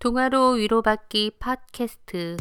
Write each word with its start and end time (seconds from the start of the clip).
동화로 0.00 0.52
위로받기 0.52 1.32
팟캐스트. 1.40 2.36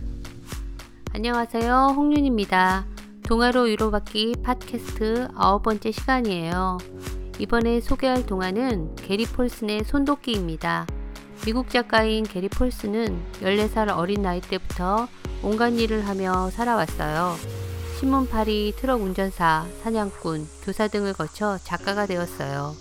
안녕하세요. 1.11 1.95
홍윤입니다. 1.95 2.85
동화로 3.23 3.63
위로받기 3.63 4.35
팟캐스트 4.43 5.29
아홉 5.33 5.63
번째 5.63 5.91
시간이에요. 5.91 6.77
이번에 7.39 7.81
소개할 7.81 8.27
동화는 8.27 8.95
게리 8.97 9.25
폴슨의 9.25 9.85
손도끼입니다. 9.85 10.85
미국 11.47 11.71
작가인 11.71 12.25
게리 12.25 12.47
폴슨은 12.47 13.19
14살 13.41 13.89
어린 13.97 14.21
나이 14.21 14.39
때부터 14.39 15.07
온갖 15.41 15.69
일을 15.69 16.07
하며 16.07 16.51
살아왔어요. 16.51 17.33
신문팔이, 17.99 18.73
트럭 18.77 19.01
운전사, 19.01 19.65
사냥꾼, 19.81 20.47
교사 20.63 20.87
등을 20.87 21.13
거쳐 21.13 21.57
작가가 21.63 22.05
되었어요. 22.05 22.75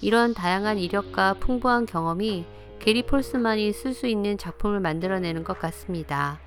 이런 0.00 0.32
다양한 0.32 0.78
이력과 0.78 1.34
풍부한 1.34 1.84
경험이 1.84 2.46
게리 2.80 3.04
폴슨만이 3.04 3.72
쓸 3.72 3.94
수 3.94 4.06
있는 4.06 4.36
작품을 4.38 4.80
만들어내는 4.80 5.44
것 5.44 5.58
같습니다. 5.58 6.38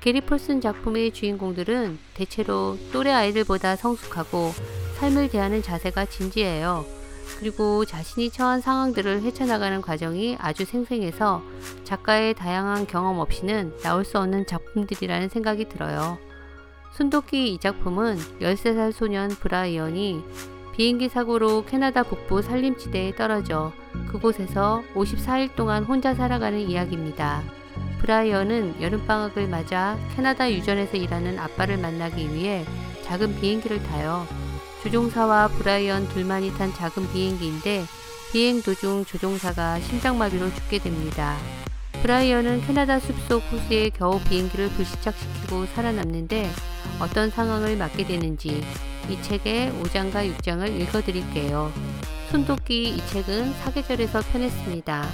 게리 0.00 0.20
폴슨 0.20 0.60
작품의 0.60 1.12
주인공들은 1.12 1.98
대체로 2.14 2.78
또래 2.92 3.10
아이들보다 3.10 3.76
성숙하고 3.76 4.52
삶을 4.98 5.30
대하는 5.30 5.62
자세가 5.62 6.06
진지해요. 6.06 6.84
그리고 7.38 7.84
자신이 7.84 8.30
처한 8.30 8.60
상황들을 8.60 9.22
헤쳐나가는 9.22 9.80
과정이 9.82 10.36
아주 10.38 10.64
생생해서 10.64 11.42
작가의 11.84 12.34
다양한 12.34 12.86
경험 12.86 13.18
없이는 13.18 13.76
나올 13.82 14.04
수 14.04 14.18
없는 14.18 14.46
작품들이라는 14.46 15.28
생각이 15.28 15.68
들어요. 15.68 16.18
순도끼 16.92 17.52
이 17.52 17.58
작품은 17.58 18.16
13살 18.40 18.92
소년 18.92 19.28
브라이언이 19.28 20.22
비행기 20.76 21.08
사고로 21.08 21.64
캐나다 21.66 22.02
북부 22.02 22.42
산림지대에 22.42 23.16
떨어져 23.16 23.72
그곳에서 24.06 24.84
54일 24.94 25.54
동안 25.54 25.84
혼자 25.84 26.14
살아가는 26.14 26.58
이야기입니다. 26.58 27.42
브라이언은 28.00 28.80
여름방학을 28.80 29.48
맞아 29.48 29.98
캐나다 30.14 30.52
유전에서 30.52 30.96
일하는 30.96 31.38
아빠를 31.38 31.78
만나기 31.78 32.32
위해 32.32 32.64
작은 33.02 33.40
비행기를 33.40 33.82
타요. 33.84 34.26
조종사와 34.82 35.48
브라이언 35.48 36.08
둘만이 36.10 36.52
탄 36.54 36.72
작은 36.72 37.12
비행기인데 37.12 37.84
비행 38.32 38.62
도중 38.62 39.04
조종사가 39.04 39.80
심장마비로 39.80 40.52
죽게 40.54 40.78
됩니다. 40.78 41.36
브라이언은 42.02 42.60
캐나다 42.66 43.00
숲속 43.00 43.42
호수에 43.50 43.90
겨우 43.90 44.20
비행기를 44.20 44.68
불시착시키고 44.70 45.66
살아남는데 45.66 46.50
어떤 47.00 47.30
상황을 47.30 47.76
맞게 47.76 48.06
되는지 48.06 48.62
이 49.08 49.22
책의 49.22 49.72
5장과 49.72 50.32
6장을 50.36 50.80
읽어드릴게요. 50.80 51.72
손도끼 52.30 52.88
이 52.88 52.96
책은 53.06 53.52
사계절에서 53.52 54.20
편했습니다. 54.32 55.04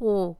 5. 0.00 0.36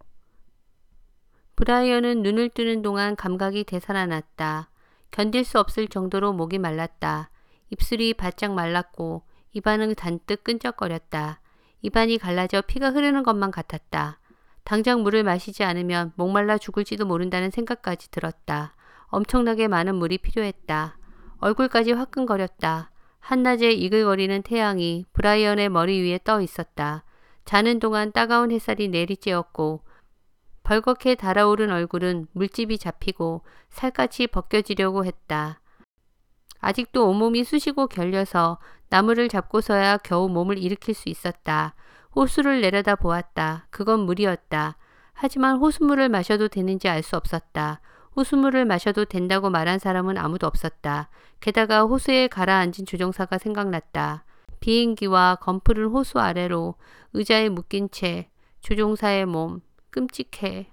브라이언은 1.54 2.22
눈을 2.22 2.48
뜨는 2.48 2.82
동안 2.82 3.14
감각이 3.14 3.62
되살아났다. 3.64 4.70
견딜 5.12 5.44
수 5.44 5.60
없을 5.60 5.86
정도로 5.86 6.32
목이 6.32 6.58
말랐다. 6.58 7.30
입술이 7.70 8.14
바짝 8.14 8.52
말랐고 8.52 9.22
입안은 9.52 9.94
단뜩 9.94 10.42
끈적거렸다. 10.42 11.40
입안이 11.82 12.18
갈라져 12.18 12.60
피가 12.60 12.90
흐르는 12.90 13.22
것만 13.22 13.52
같았다. 13.52 14.18
당장 14.64 15.02
물을 15.02 15.22
마시지 15.22 15.62
않으면 15.62 16.12
목말라 16.16 16.58
죽을지도 16.58 17.06
모른다는 17.06 17.50
생각까지 17.50 18.10
들었다. 18.10 18.74
엄청나게 19.06 19.68
많은 19.68 19.94
물이 19.94 20.18
필요했다. 20.18 20.98
얼굴까지 21.38 21.92
화끈거렸다. 21.92 22.90
한낮에 23.20 23.70
이글거리는 23.72 24.42
태양이 24.42 25.04
브라이언의 25.12 25.68
머리 25.68 26.00
위에 26.00 26.18
떠 26.24 26.40
있었다. 26.40 27.04
자는 27.44 27.78
동안 27.78 28.12
따가운 28.12 28.50
햇살이 28.50 28.88
내리쬐었고 28.88 29.80
벌겋게 30.62 31.16
달아오른 31.16 31.70
얼굴은 31.70 32.27
물집이 32.32 32.78
잡히고 32.78 33.42
살갗이 33.70 34.27
벗겨지려고 34.28 35.04
했다. 35.04 35.60
아직도 36.60 37.08
온몸이 37.08 37.45
쑤시고 37.45 37.86
결려서 37.86 38.58
나무를 38.89 39.28
잡고서야 39.28 39.98
겨우 39.98 40.28
몸을 40.28 40.58
일으킬 40.58 40.95
수 40.95 41.08
있었다. 41.08 41.74
호수를 42.14 42.61
내려다 42.61 42.96
보았다. 42.96 43.66
그건 43.70 44.00
물이었다. 44.00 44.77
하지만 45.12 45.56
호수물을 45.56 46.08
마셔도 46.08 46.48
되는지 46.48 46.89
알 46.89 47.02
수 47.02 47.16
없었다. 47.16 47.80
호수물을 48.20 48.67
마셔도 48.67 49.07
된다고 49.07 49.48
말한 49.48 49.79
사람은 49.79 50.19
아무도 50.19 50.47
없었다. 50.47 51.08
게다가 51.41 51.85
호수에 51.85 52.29
가라앉은 52.29 52.85
조종사가 52.86 53.39
생각났다. 53.39 54.25
비행기와 54.61 55.36
검푸른 55.36 55.86
호수 55.86 56.20
아래로 56.20 56.75
의자에 57.14 57.48
묶인 57.48 57.91
채 57.91 58.29
조종사의 58.61 59.25
몸 59.25 59.63
끔찍해. 59.89 60.70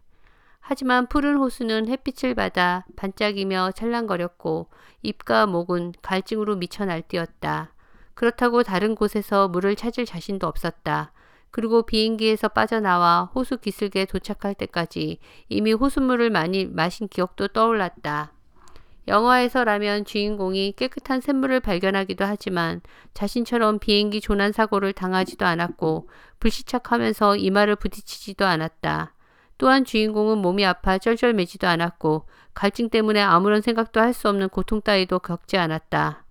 하지만 0.59 1.07
푸른 1.07 1.37
호수는 1.37 1.87
햇빛을 1.87 2.35
받아 2.35 2.83
반짝이며 2.97 3.71
찰랑거렸고 3.71 4.67
입과 5.01 5.45
목은 5.45 5.93
갈증으로 6.01 6.57
미쳐 6.57 6.83
날뛰었다. 6.83 7.73
그렇다고 8.13 8.63
다른 8.63 8.93
곳에서 8.93 9.47
물을 9.47 9.77
찾을 9.77 10.05
자신도 10.05 10.45
없었다. 10.47 11.13
그리고 11.51 11.83
비행기에서 11.83 12.49
빠져나와 12.49 13.31
호수 13.33 13.57
기슭에 13.57 14.05
도착할 14.05 14.53
때까지 14.53 15.19
이미 15.49 15.73
호수물을 15.73 16.29
많이 16.29 16.65
마신 16.65 17.07
기억도 17.07 17.47
떠올랐다. 17.49 18.33
영화에서라면 19.07 20.03
주인공이 20.03 20.73
깨끗한 20.75 21.21
샘물을 21.21 21.61
발견하기도 21.61 22.25
하지만 22.25 22.81
자신처럼 23.13 23.79
비행기 23.79 24.19
조난 24.19 24.51
사고를 24.51 24.91
당하지도 24.91 25.45
않았고 25.45 26.09
불시착하면서 26.39 27.37
이마를 27.37 27.77
부딪히지도 27.77 28.45
않았다. 28.45 29.13
또한 29.57 29.85
주인공은 29.85 30.39
몸이 30.39 30.65
아파 30.65 30.97
쩔쩔매지도 30.97 31.67
않았고 31.67 32.27
갈증 32.53 32.89
때문에 32.89 33.21
아무런 33.21 33.61
생각도 33.61 33.99
할 34.01 34.13
수 34.13 34.27
없는 34.29 34.49
고통 34.49 34.81
따위도 34.81 35.19
겪지 35.19 35.57
않았다. 35.57 36.25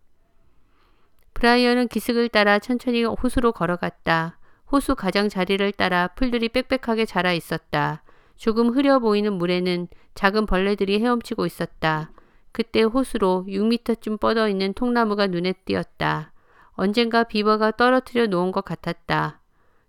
브라이언은 1.34 1.88
기슭을 1.88 2.28
따라 2.28 2.58
천천히 2.58 3.04
호수로 3.04 3.52
걸어갔다. 3.52 4.38
호수 4.70 4.94
가장 4.94 5.28
자리를 5.28 5.72
따라 5.72 6.08
풀들이 6.08 6.48
빽빽하게 6.48 7.04
자라 7.04 7.32
있었다. 7.32 8.02
조금 8.36 8.70
흐려 8.70 8.98
보이는 8.98 9.32
물에는 9.32 9.88
작은 10.14 10.46
벌레들이 10.46 11.00
헤엄치고 11.00 11.46
있었다. 11.46 12.10
그때 12.52 12.82
호수로 12.82 13.46
6미터쯤 13.48 14.18
뻗어 14.18 14.48
있는 14.48 14.72
통나무가 14.72 15.26
눈에 15.26 15.52
띄었다. 15.52 16.32
언젠가 16.72 17.24
비버가 17.24 17.70
떨어뜨려 17.72 18.26
놓은 18.26 18.52
것 18.52 18.64
같았다. 18.64 19.40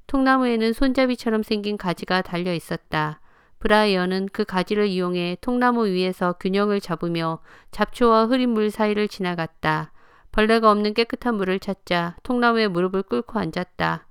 통나무에는 0.08 0.74
손잡이처럼 0.74 1.44
생긴 1.44 1.78
가지가 1.78 2.22
달려 2.22 2.54
있었다. 2.54 3.20
브라이언은 3.59 4.30
그 4.32 4.46
가지를 4.46 4.88
이용해 4.88 5.38
통나무 5.42 5.88
위에서 5.88 6.34
균형을 6.34 6.80
잡으며 6.80 7.40
잡초와 7.72 8.26
흐린 8.26 8.52
물 8.52 8.72
사이를 8.72 9.08
지나갔다. 9.08 9.92
벌레가 10.32 10.72
없는 10.72 10.94
깨끗한 10.94 11.36
물을 11.36 11.59
찾자 11.59 12.16
통나무에 12.24 12.68
무릎을 12.68 13.04
꿇고 13.04 13.40
앉았다. 13.40 14.06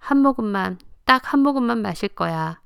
한 0.00 0.18
모금만, 0.18 0.78
딱 1.04 1.32
한 1.32 1.40
모금만 1.40 1.78
마실 1.78 2.08
거야. 2.08 2.60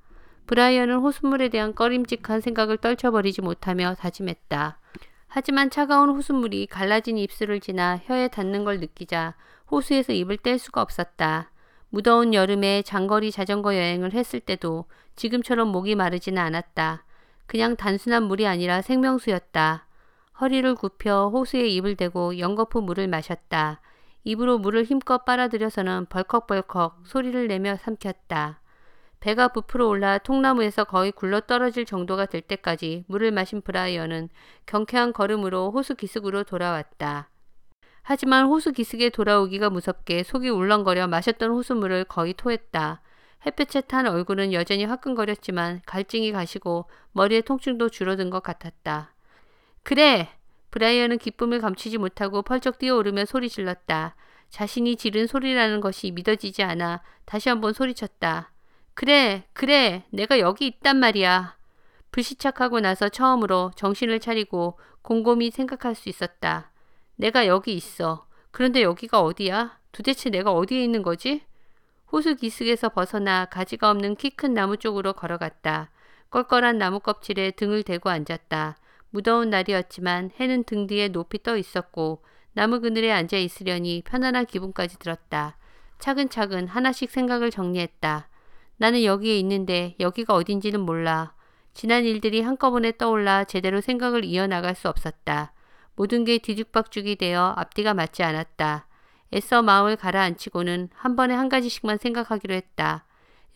브라이언은 0.46 0.98
호수물에 0.98 1.48
대한 1.50 1.74
꺼림직한 1.74 2.40
생각을 2.40 2.78
떨쳐버리지 2.78 3.42
못하며 3.42 3.94
다짐했다. 3.98 4.78
하지만 5.26 5.68
차가운 5.68 6.10
호수물이 6.10 6.66
갈라진 6.68 7.18
입술을 7.18 7.60
지나 7.60 7.98
혀에 8.04 8.28
닿는 8.28 8.64
걸 8.64 8.78
느끼자 8.78 9.34
호수에서 9.70 10.12
입을 10.12 10.38
뗄 10.38 10.58
수가 10.58 10.80
없었다. 10.80 11.50
무더운 11.90 12.34
여름에 12.34 12.82
장거리 12.82 13.30
자전거 13.30 13.74
여행을 13.74 14.12
했을 14.12 14.40
때도 14.40 14.86
지금처럼 15.16 15.68
목이 15.68 15.94
마르지는 15.96 16.40
않았다. 16.40 17.04
그냥 17.46 17.76
단순한 17.76 18.22
물이 18.24 18.46
아니라 18.46 18.80
생명수였다. 18.80 19.86
허리를 20.40 20.74
굽혀 20.76 21.30
호수에 21.32 21.66
입을 21.68 21.96
대고 21.96 22.38
연거푸 22.38 22.82
물을 22.82 23.08
마셨다. 23.08 23.80
입으로 24.24 24.58
물을 24.58 24.84
힘껏 24.84 25.24
빨아들여서는 25.24 26.06
벌컥벌컥 26.06 27.02
소리를 27.04 27.46
내며 27.46 27.76
삼켰다. 27.76 28.60
배가 29.20 29.48
부풀어 29.48 29.86
올라 29.86 30.18
통나무에서 30.18 30.84
거의 30.84 31.12
굴러 31.12 31.40
떨어질 31.40 31.84
정도가 31.86 32.26
될 32.26 32.42
때까지 32.42 33.04
물을 33.06 33.30
마신 33.30 33.62
브라이언은 33.62 34.28
경쾌한 34.66 35.12
걸음으로 35.12 35.70
호수 35.70 35.94
기슭으로 35.94 36.44
돌아왔다. 36.44 37.30
하지만 38.02 38.46
호수 38.46 38.72
기슭에 38.72 39.10
돌아오기가 39.10 39.70
무섭게 39.70 40.24
속이 40.24 40.50
울렁거려 40.50 41.06
마셨던 41.06 41.50
호수물을 41.50 42.04
거의 42.04 42.34
토했다. 42.34 43.00
햇볕에 43.46 43.82
탄 43.82 44.06
얼굴은 44.06 44.52
여전히 44.52 44.84
화끈거렸지만 44.84 45.80
갈증이 45.86 46.32
가시고 46.32 46.86
머리의 47.12 47.42
통증도 47.42 47.88
줄어든 47.88 48.30
것 48.30 48.42
같았다. 48.42 49.14
그래! 49.82 50.28
브라이언은 50.74 51.18
기쁨을 51.18 51.60
감추지 51.60 51.98
못하고 51.98 52.42
펄쩍 52.42 52.78
뛰어오르며 52.78 53.26
소리 53.26 53.48
질렀다. 53.48 54.16
자신이 54.50 54.96
지른 54.96 55.28
소리라는 55.28 55.80
것이 55.80 56.10
믿어지지 56.10 56.64
않아 56.64 57.00
다시 57.26 57.48
한번 57.48 57.72
소리쳤다. 57.72 58.50
그래, 58.94 59.44
그래, 59.52 60.02
내가 60.10 60.40
여기 60.40 60.66
있단 60.66 60.96
말이야. 60.96 61.56
불시착하고 62.10 62.80
나서 62.80 63.08
처음으로 63.08 63.70
정신을 63.76 64.18
차리고 64.18 64.76
곰곰이 65.02 65.52
생각할 65.52 65.94
수 65.94 66.08
있었다. 66.08 66.72
내가 67.14 67.46
여기 67.46 67.72
있어. 67.74 68.26
그런데 68.50 68.82
여기가 68.82 69.20
어디야? 69.22 69.78
도대체 69.92 70.28
내가 70.28 70.50
어디에 70.50 70.82
있는 70.82 71.04
거지? 71.04 71.44
호수 72.10 72.34
기슭에서 72.34 72.88
벗어나 72.88 73.44
가지가 73.44 73.90
없는 73.90 74.16
키 74.16 74.30
큰 74.30 74.54
나무 74.54 74.76
쪽으로 74.76 75.12
걸어갔다. 75.12 75.90
껄껄한 76.30 76.78
나무 76.78 76.98
껍질에 76.98 77.52
등을 77.52 77.84
대고 77.84 78.10
앉았다. 78.10 78.76
무더운 79.14 79.48
날이었지만 79.48 80.32
해는 80.40 80.64
등 80.64 80.88
뒤에 80.88 81.06
높이 81.06 81.40
떠 81.40 81.56
있었고 81.56 82.24
나무 82.52 82.80
그늘에 82.80 83.12
앉아 83.12 83.36
있으려니 83.36 84.02
편안한 84.04 84.44
기분까지 84.44 84.98
들었다. 84.98 85.56
차근차근 86.00 86.66
하나씩 86.66 87.12
생각을 87.12 87.52
정리했다. 87.52 88.28
나는 88.76 89.04
여기에 89.04 89.38
있는데 89.38 89.94
여기가 90.00 90.34
어딘지는 90.34 90.80
몰라. 90.80 91.32
지난 91.74 92.04
일들이 92.04 92.42
한꺼번에 92.42 92.90
떠올라 92.90 93.44
제대로 93.44 93.80
생각을 93.80 94.24
이어나갈 94.24 94.74
수 94.74 94.88
없었다. 94.88 95.52
모든 95.94 96.24
게 96.24 96.38
뒤죽박죽이 96.38 97.14
되어 97.14 97.54
앞뒤가 97.56 97.94
맞지 97.94 98.24
않았다. 98.24 98.88
애써 99.32 99.62
마음을 99.62 99.94
가라앉히고는 99.94 100.88
한 100.92 101.14
번에 101.14 101.34
한 101.34 101.48
가지씩만 101.48 101.98
생각하기로 101.98 102.52
했다. 102.52 103.04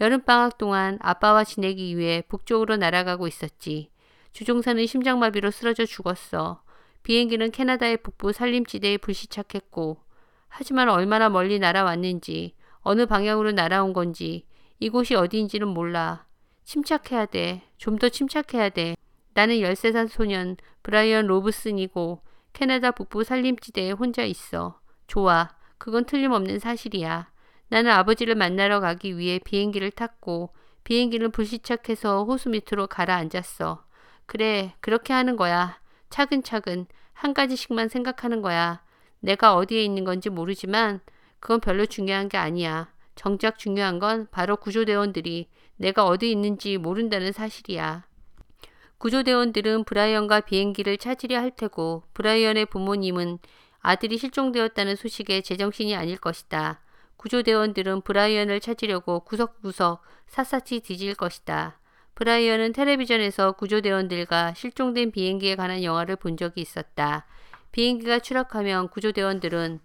여름방학 0.00 0.56
동안 0.56 0.99
아빠와 1.00 1.43
지내기 1.43 1.99
위해 1.99 2.22
북쪽으로 2.28 2.76
날아가고 2.76 3.26
있었지. 3.26 3.90
주종사는 4.33 4.87
심장마비로 4.87 5.51
쓰러져 5.51 5.85
죽었어. 5.87 6.63
비행기는 7.03 7.51
캐나다의 7.51 7.99
북부 7.99 8.33
산림지대에 8.33 8.99
불시착했고 8.99 9.99
하지만 10.49 10.89
얼마나 10.89 11.29
멀리 11.29 11.59
날아왔는지 11.59 12.55
어느 12.81 13.07
방향으로 13.07 13.53
날아온 13.53 13.93
건지 13.93 14.47
이곳이 14.79 15.15
어디인지는 15.15 15.69
몰라. 15.69 16.27
침착해야 16.65 17.27
돼. 17.27 17.63
좀 17.79 17.99
더 17.99 18.09
침착해야 18.09 18.69
돼. 18.69 18.95
나는 19.35 19.57
13살 19.57 20.09
소년 20.09 20.57
브라이언 20.83 21.27
로브슨이고 21.27 22.23
캐나다 22.53 22.91
북부 22.91 23.25
산림지대에 23.25 23.93
혼자 23.93 24.23
있어. 24.25 24.81
좋아. 25.07 25.51
그건 25.79 26.05
틀림없는 26.05 26.59
사실이야. 26.59 27.31
나는 27.69 27.91
아버지를 27.91 28.35
만나러 28.35 28.81
가기 28.81 29.17
위해 29.17 29.39
비행기를 29.39 29.91
탔고 29.93 30.51
비행기는 30.85 31.31
불시착해서 31.31 32.25
호수 32.25 32.49
밑으로 32.51 32.87
가라앉았어. 32.87 33.85
그래, 34.29 34.75
그렇게 34.81 35.15
하는 35.15 35.37
거야. 35.37 35.81
차근차근 36.11 36.85
한 37.15 37.33
가지씩만 37.33 37.89
생각하는 37.89 38.43
거야. 38.43 38.83
내가 39.21 39.57
어디에 39.57 39.83
있는 39.83 40.05
건지 40.05 40.29
모르지만 40.29 41.01
그건 41.41 41.61
별로 41.61 41.87
중요한 41.87 42.29
게 42.29 42.37
아니야. 42.37 42.93
정작 43.15 43.59
중요한 43.59 43.99
건 43.99 44.29
바로 44.31 44.59
구조대원들이 44.59 45.49
내가 45.77 46.05
어디 46.05 46.31
있는지 46.31 46.77
모른다는 46.77 47.33
사실이야. 47.33 48.05
구조대원들은 48.99 49.85
브라이언과 49.85 50.43
비행기를 50.43 50.99
찾으려 50.99 51.39
할 51.39 51.51
테고 51.51 52.03
브라이언의 52.13 52.67
부모님은 52.67 53.39
아들이 53.81 54.19
실종되었다는 54.19 54.97
소식에 54.97 55.41
제정신이 55.41 55.97
아닐 55.97 56.19
것이다. 56.19 56.83
구조대원들은 57.17 58.03
브라이언을 58.03 58.61
찾으려고 58.61 59.21
구석구석 59.21 60.03
샅샅이 60.27 60.81
뒤질 60.81 61.15
것이다. 61.15 61.78
브라이언은 62.19 62.73
텔레비전에서 62.73 63.53
구조대원들과 63.53 64.55
실종된 64.55 65.12
비행기에 65.12 65.55
관한 65.55 65.85
영화를 65.85 66.17
본 66.17 66.37
적이 66.37 66.62
있었다. 66.62 67.26
비행기가 67.70 68.19
추락하면 68.19 68.88
구조대원들은 68.88 69.79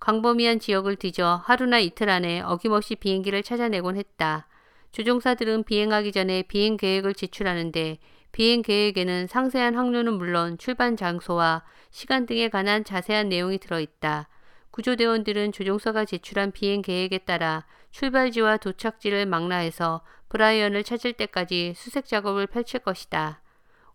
광범위한 0.00 0.60
지역을 0.60 0.96
뒤져 0.96 1.42
하루나 1.44 1.80
이틀 1.80 2.08
안에 2.08 2.40
어김없이 2.40 2.94
비행기를 2.94 3.42
찾아내곤 3.42 3.98
했다. 3.98 4.46
조종사들은 4.92 5.64
비행하기 5.64 6.12
전에 6.12 6.44
비행 6.44 6.78
계획을 6.78 7.12
제출하는데 7.12 7.98
비행 8.32 8.62
계획에는 8.62 9.26
상세한 9.26 9.76
항로는 9.76 10.14
물론 10.14 10.56
출발 10.56 10.96
장소와 10.96 11.64
시간 11.90 12.24
등에 12.24 12.48
관한 12.48 12.84
자세한 12.84 13.28
내용이 13.28 13.58
들어있다. 13.58 14.30
구조대원들은 14.74 15.52
조종사가 15.52 16.04
제출한 16.04 16.50
비행 16.50 16.82
계획에 16.82 17.18
따라 17.18 17.64
출발지와 17.92 18.56
도착지를 18.56 19.24
망라해서 19.24 20.00
브라이언을 20.30 20.82
찾을 20.82 21.12
때까지 21.12 21.74
수색 21.76 22.06
작업을 22.06 22.48
펼칠 22.48 22.80
것이다. 22.80 23.40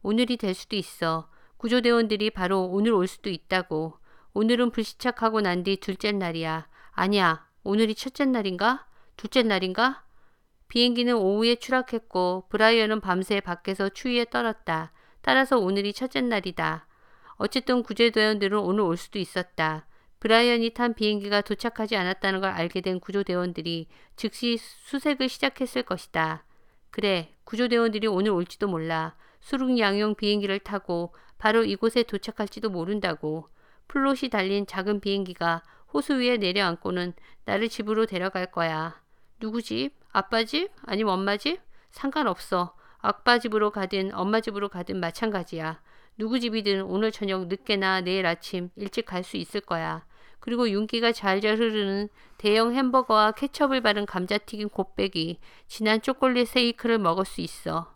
오늘이 0.03 0.37
될 0.37 0.53
수도 0.53 0.77
있어. 0.77 1.29
구조대원들이 1.57 2.29
바로 2.29 2.63
오늘 2.63 2.93
올 2.93 3.07
수도 3.07 3.29
있다고. 3.29 3.99
오늘은 4.31 4.71
불시착하고 4.71 5.41
난 5.41 5.65
뒤 5.65 5.75
둘째 5.75 6.13
날이야. 6.13 6.69
아니야. 6.91 7.45
오늘이 7.65 7.93
첫째 7.93 8.23
날인가? 8.23 8.87
둘째 9.17 9.43
날인가? 9.43 10.05
비행기는 10.69 11.13
오후에 11.13 11.55
추락했고 11.55 12.45
브라이언은 12.47 13.01
밤새 13.01 13.41
밖에서 13.41 13.89
추위에 13.89 14.23
떨었다. 14.31 14.93
따라서 15.19 15.59
오늘이 15.59 15.91
첫째 15.91 16.21
날이다. 16.21 16.87
어쨌든 17.35 17.83
구조대원들은 17.83 18.57
오늘 18.57 18.83
올 18.83 18.95
수도 18.95 19.19
있었다. 19.19 19.88
브라이언이 20.19 20.71
탄 20.71 20.94
비행기가 20.94 21.42
도착하지 21.42 21.95
않았다는 21.95 22.42
걸 22.42 22.50
알게 22.51 22.81
된 22.81 23.00
구조대원들이 23.00 23.88
즉시 24.18 24.57
수색을 24.57 25.30
시작했을 25.30 25.83
것이다. 25.83 26.44
그래, 26.92 27.33
구조대원들이 27.45 28.07
오늘 28.07 28.31
올지도 28.31 28.68
몰라. 28.68 29.16
수륙 29.39 29.80
양용 29.80 30.16
비행기를 30.16 30.60
타고 30.60 31.13
바로 31.38 31.63
이곳에 31.63 32.04
도착할지도 32.04 32.69
모른다고. 32.69 33.48
float이 33.88 34.30
달린 34.30 34.68
작은 34.68 35.00
비행기가 35.00 35.63
호수 35.94 36.16
위에 36.16 36.38
내려앉고는 36.38 37.13
나를 37.45 37.69
집으로 37.69 38.06
데려갈 38.06 38.51
거야. 38.51 39.01
누구 39.39 39.62
집? 39.62 39.92
아빠 40.12 40.44
집? 40.44 40.69
아니면 40.86 41.13
엄마 41.13 41.38
집? 41.38 41.62
상관없어. 41.92 42.75
아빠 42.98 43.39
집으로 43.39 43.72
가든 43.72 44.13
엄마 44.13 44.42
집으로 44.42 44.68
가든 44.68 45.00
마찬가지야. 45.00 45.81
누구 46.18 46.39
집이든 46.42 46.81
오늘 46.83 47.12
저녁 47.13 47.48
늦게나 47.48 48.01
내일 48.01 48.25
아침 48.25 48.69
일찍 48.75 49.06
갈 49.06 49.24
수 49.24 49.38
있을 49.38 49.62
거야. 49.62 50.06
그리고 50.39 50.69
윤기가 50.69 51.12
잘잘 51.12 51.57
흐르는 51.57 52.09
대형 52.38 52.74
햄버거와 52.74 53.33
케첩을 53.33 53.81
바른 53.81 54.06
감자튀김 54.06 54.69
곱빼기, 54.69 55.39
진한 55.68 56.01
초콜릿 56.01 56.47
세이크를 56.47 56.97
먹을 56.97 57.25
수 57.25 57.41
있어. 57.41 57.94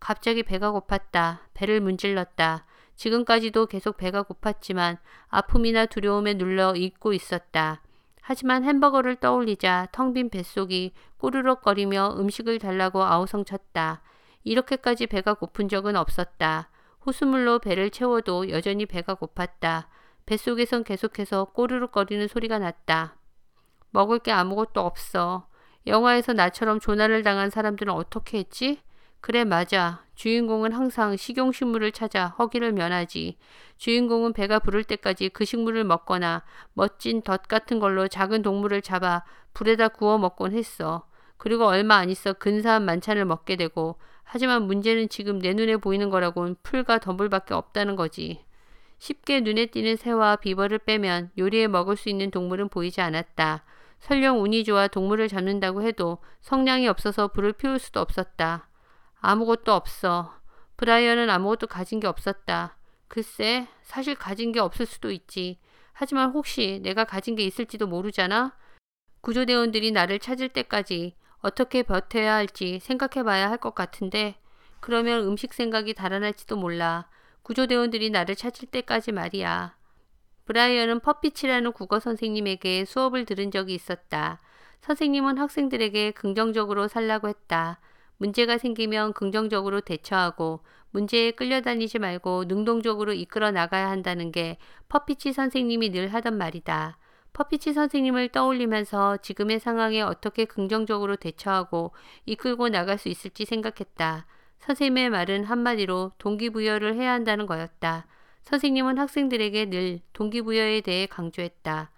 갑자기 0.00 0.42
배가 0.42 0.72
고팠다. 0.72 1.40
배를 1.54 1.80
문질렀다. 1.80 2.66
지금까지도 2.96 3.66
계속 3.66 3.96
배가 3.96 4.22
고팠지만 4.22 4.98
아픔이나 5.28 5.86
두려움에 5.86 6.34
눌러 6.34 6.74
잊고 6.74 7.12
있었다. 7.12 7.82
하지만 8.20 8.64
햄버거를 8.64 9.16
떠올리자 9.16 9.88
텅 9.92 10.12
빈 10.12 10.30
뱃속이 10.30 10.92
꼬르륵거리며 11.18 12.16
음식을 12.18 12.58
달라고 12.58 13.02
아우성쳤다. 13.02 14.02
이렇게까지 14.44 15.06
배가 15.06 15.34
고픈 15.34 15.68
적은 15.68 15.96
없었다. 15.96 16.70
호수물로 17.06 17.60
배를 17.60 17.90
채워도 17.90 18.50
여전히 18.50 18.86
배가 18.86 19.14
고팠다. 19.14 19.86
뱃속에선 20.30 20.84
계속해서 20.84 21.46
꼬르륵거리는 21.46 22.28
소리가 22.28 22.60
났다. 22.60 23.16
먹을 23.90 24.20
게 24.20 24.30
아무것도 24.30 24.80
없어. 24.80 25.48
영화에서 25.88 26.34
나처럼 26.34 26.78
조난을 26.78 27.24
당한 27.24 27.50
사람들은 27.50 27.92
어떻게 27.92 28.38
했지? 28.38 28.80
그래 29.20 29.42
맞아. 29.42 30.04
주인공은 30.14 30.70
항상 30.70 31.16
식용식물을 31.16 31.90
찾아 31.90 32.28
허기를 32.28 32.70
면하지. 32.70 33.38
주인공은 33.76 34.32
배가 34.32 34.60
부를 34.60 34.84
때까지 34.84 35.30
그 35.30 35.44
식물을 35.44 35.82
먹거나 35.82 36.44
멋진 36.74 37.22
덫 37.22 37.48
같은 37.48 37.80
걸로 37.80 38.06
작은 38.06 38.42
동물을 38.42 38.82
잡아 38.82 39.24
불에다 39.52 39.88
구워 39.88 40.16
먹곤 40.16 40.52
했어. 40.52 41.08
그리고 41.38 41.66
얼마 41.66 41.96
안 41.96 42.08
있어 42.08 42.34
근사한 42.34 42.84
만찬을 42.84 43.24
먹게 43.24 43.56
되고 43.56 43.98
하지만 44.22 44.62
문제는 44.62 45.08
지금 45.08 45.40
내 45.40 45.54
눈에 45.54 45.76
보이는 45.78 46.08
거라곤 46.08 46.54
풀과 46.62 46.98
덤불밖에 46.98 47.52
없다는 47.52 47.96
거지. 47.96 48.44
쉽게 49.00 49.40
눈에 49.40 49.66
띄는 49.66 49.96
새와 49.96 50.36
비버를 50.36 50.78
빼면 50.78 51.32
요리해 51.38 51.66
먹을 51.68 51.96
수 51.96 52.08
있는 52.10 52.30
동물은 52.30 52.68
보이지 52.68 53.00
않았다. 53.00 53.64
설령 53.98 54.42
운이 54.42 54.64
좋아 54.64 54.88
동물을 54.88 55.26
잡는다고 55.28 55.82
해도 55.82 56.18
성량이 56.42 56.86
없어서 56.86 57.28
불을 57.28 57.54
피울 57.54 57.78
수도 57.78 58.00
없었다. 58.00 58.68
아무것도 59.20 59.72
없어. 59.72 60.34
브라이언은 60.76 61.30
아무것도 61.30 61.66
가진 61.66 61.98
게 61.98 62.06
없었다. 62.06 62.76
글쎄, 63.08 63.66
사실 63.82 64.14
가진 64.14 64.52
게 64.52 64.60
없을 64.60 64.86
수도 64.86 65.10
있지. 65.10 65.58
하지만 65.92 66.30
혹시 66.30 66.80
내가 66.82 67.04
가진 67.04 67.36
게 67.36 67.42
있을지도 67.44 67.86
모르잖아? 67.86 68.56
구조대원들이 69.22 69.92
나를 69.92 70.18
찾을 70.18 70.50
때까지 70.50 71.14
어떻게 71.40 71.82
버텨야 71.82 72.34
할지 72.34 72.78
생각해 72.80 73.24
봐야 73.24 73.50
할 73.50 73.58
것 73.58 73.74
같은데, 73.74 74.36
그러면 74.80 75.26
음식 75.26 75.52
생각이 75.54 75.94
달아날지도 75.94 76.56
몰라. 76.56 77.08
구조대원들이 77.42 78.10
나를 78.10 78.36
찾을 78.36 78.68
때까지 78.68 79.12
말이야. 79.12 79.76
브라이언은 80.44 81.00
퍼피치라는 81.00 81.72
국어 81.72 82.00
선생님에게 82.00 82.84
수업을 82.84 83.24
들은 83.24 83.50
적이 83.50 83.74
있었다. 83.74 84.40
선생님은 84.80 85.38
학생들에게 85.38 86.12
긍정적으로 86.12 86.88
살라고 86.88 87.28
했다. 87.28 87.80
문제가 88.16 88.58
생기면 88.58 89.12
긍정적으로 89.12 89.80
대처하고 89.80 90.60
문제에 90.90 91.30
끌려다니지 91.30 91.98
말고 91.98 92.44
능동적으로 92.48 93.12
이끌어 93.12 93.50
나가야 93.50 93.88
한다는 93.88 94.32
게 94.32 94.58
퍼피치 94.88 95.32
선생님이 95.32 95.90
늘 95.90 96.12
하던 96.12 96.36
말이다. 96.36 96.98
퍼피치 97.32 97.72
선생님을 97.72 98.30
떠올리면서 98.30 99.18
지금의 99.18 99.60
상황에 99.60 100.02
어떻게 100.02 100.44
긍정적으로 100.44 101.16
대처하고 101.16 101.92
이끌고 102.26 102.68
나갈 102.70 102.98
수 102.98 103.08
있을지 103.08 103.44
생각했다. 103.44 104.26
선생님의 104.60 105.10
말은 105.10 105.44
한마디로 105.44 106.12
동기부여를 106.18 106.94
해야 106.94 107.12
한다는 107.12 107.46
거였다. 107.46 108.06
선생님은 108.42 108.98
학생들에게 108.98 109.70
늘 109.70 110.00
동기부여에 110.12 110.82
대해 110.82 111.06
강조했다. 111.06 111.90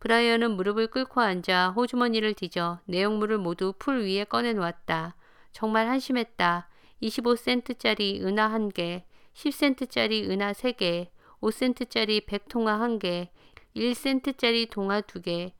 브라이언은 0.00 0.52
무릎을 0.52 0.88
꿇고 0.88 1.20
앉아 1.20 1.70
호주머니를 1.70 2.34
뒤져 2.34 2.80
내용물을 2.86 3.38
모두 3.38 3.72
풀 3.78 4.02
위에 4.02 4.24
꺼내 4.24 4.52
놓았다. 4.52 5.14
정말 5.52 5.88
한심했다. 5.88 6.68
25센트짜리 7.02 8.22
은하 8.22 8.48
1개, 8.50 9.04
10센트짜리 9.34 10.28
은하 10.28 10.52
3개, 10.52 11.08
5센트짜리 11.40 12.26
백통화 12.26 12.78
1개, 12.78 13.28
1센트짜리 13.76 14.68
동화 14.68 15.00
2개, 15.00 15.52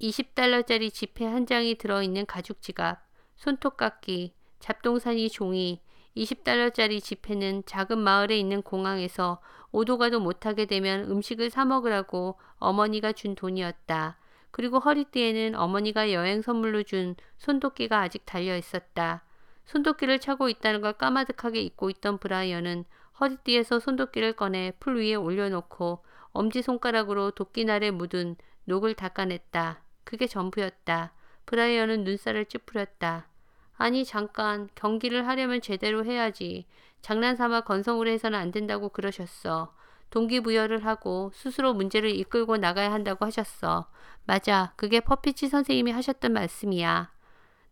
20달러짜리 0.00 0.92
지폐 0.92 1.24
한 1.24 1.46
장이 1.46 1.76
들어있는 1.76 2.26
가죽 2.26 2.60
지갑, 2.60 3.00
손톱깎이, 3.36 4.35
잡동사니 4.66 5.30
종이, 5.30 5.80
20달러짜리 6.16 7.00
지폐는 7.00 7.62
작은 7.66 7.98
마을에 7.98 8.36
있는 8.36 8.62
공항에서 8.62 9.40
오도가도 9.70 10.18
못하게 10.18 10.66
되면 10.66 11.08
음식을 11.08 11.50
사 11.50 11.64
먹으라고 11.64 12.36
어머니가 12.56 13.12
준 13.12 13.36
돈이었다. 13.36 14.18
그리고 14.50 14.80
허리띠에는 14.80 15.54
어머니가 15.54 16.10
여행 16.10 16.42
선물로 16.42 16.82
준 16.82 17.14
손도끼가 17.38 18.00
아직 18.00 18.26
달려 18.26 18.56
있었다. 18.56 19.22
손도끼를 19.66 20.18
차고 20.18 20.48
있다는 20.48 20.80
걸 20.80 20.94
까마득하게 20.94 21.60
잊고 21.60 21.88
있던 21.90 22.18
브라이언은 22.18 22.86
허리띠에서 23.20 23.78
손도끼를 23.78 24.32
꺼내 24.32 24.72
풀 24.80 24.96
위에 24.96 25.14
올려놓고 25.14 26.02
엄지손가락으로 26.32 27.30
도끼날에 27.30 27.92
묻은 27.92 28.34
녹을 28.64 28.94
닦아냈다. 28.94 29.80
그게 30.02 30.26
전부였다. 30.26 31.12
브라이언은 31.46 32.02
눈살을 32.02 32.46
찌푸렸다. 32.46 33.28
아니 33.76 34.04
잠깐 34.04 34.68
경기를 34.74 35.26
하려면 35.26 35.60
제대로 35.60 36.04
해야지. 36.04 36.66
장난삼아 37.02 37.62
건성으로 37.62 38.10
해서는 38.10 38.38
안 38.38 38.50
된다고 38.50 38.88
그러셨어. 38.88 39.74
동기부여를 40.10 40.84
하고 40.84 41.30
스스로 41.34 41.74
문제를 41.74 42.10
이끌고 42.10 42.56
나가야 42.56 42.92
한다고 42.92 43.26
하셨어. 43.26 43.88
맞아. 44.24 44.72
그게 44.76 45.00
퍼피치 45.00 45.48
선생님이 45.48 45.92
하셨던 45.92 46.32
말씀이야. 46.32 47.12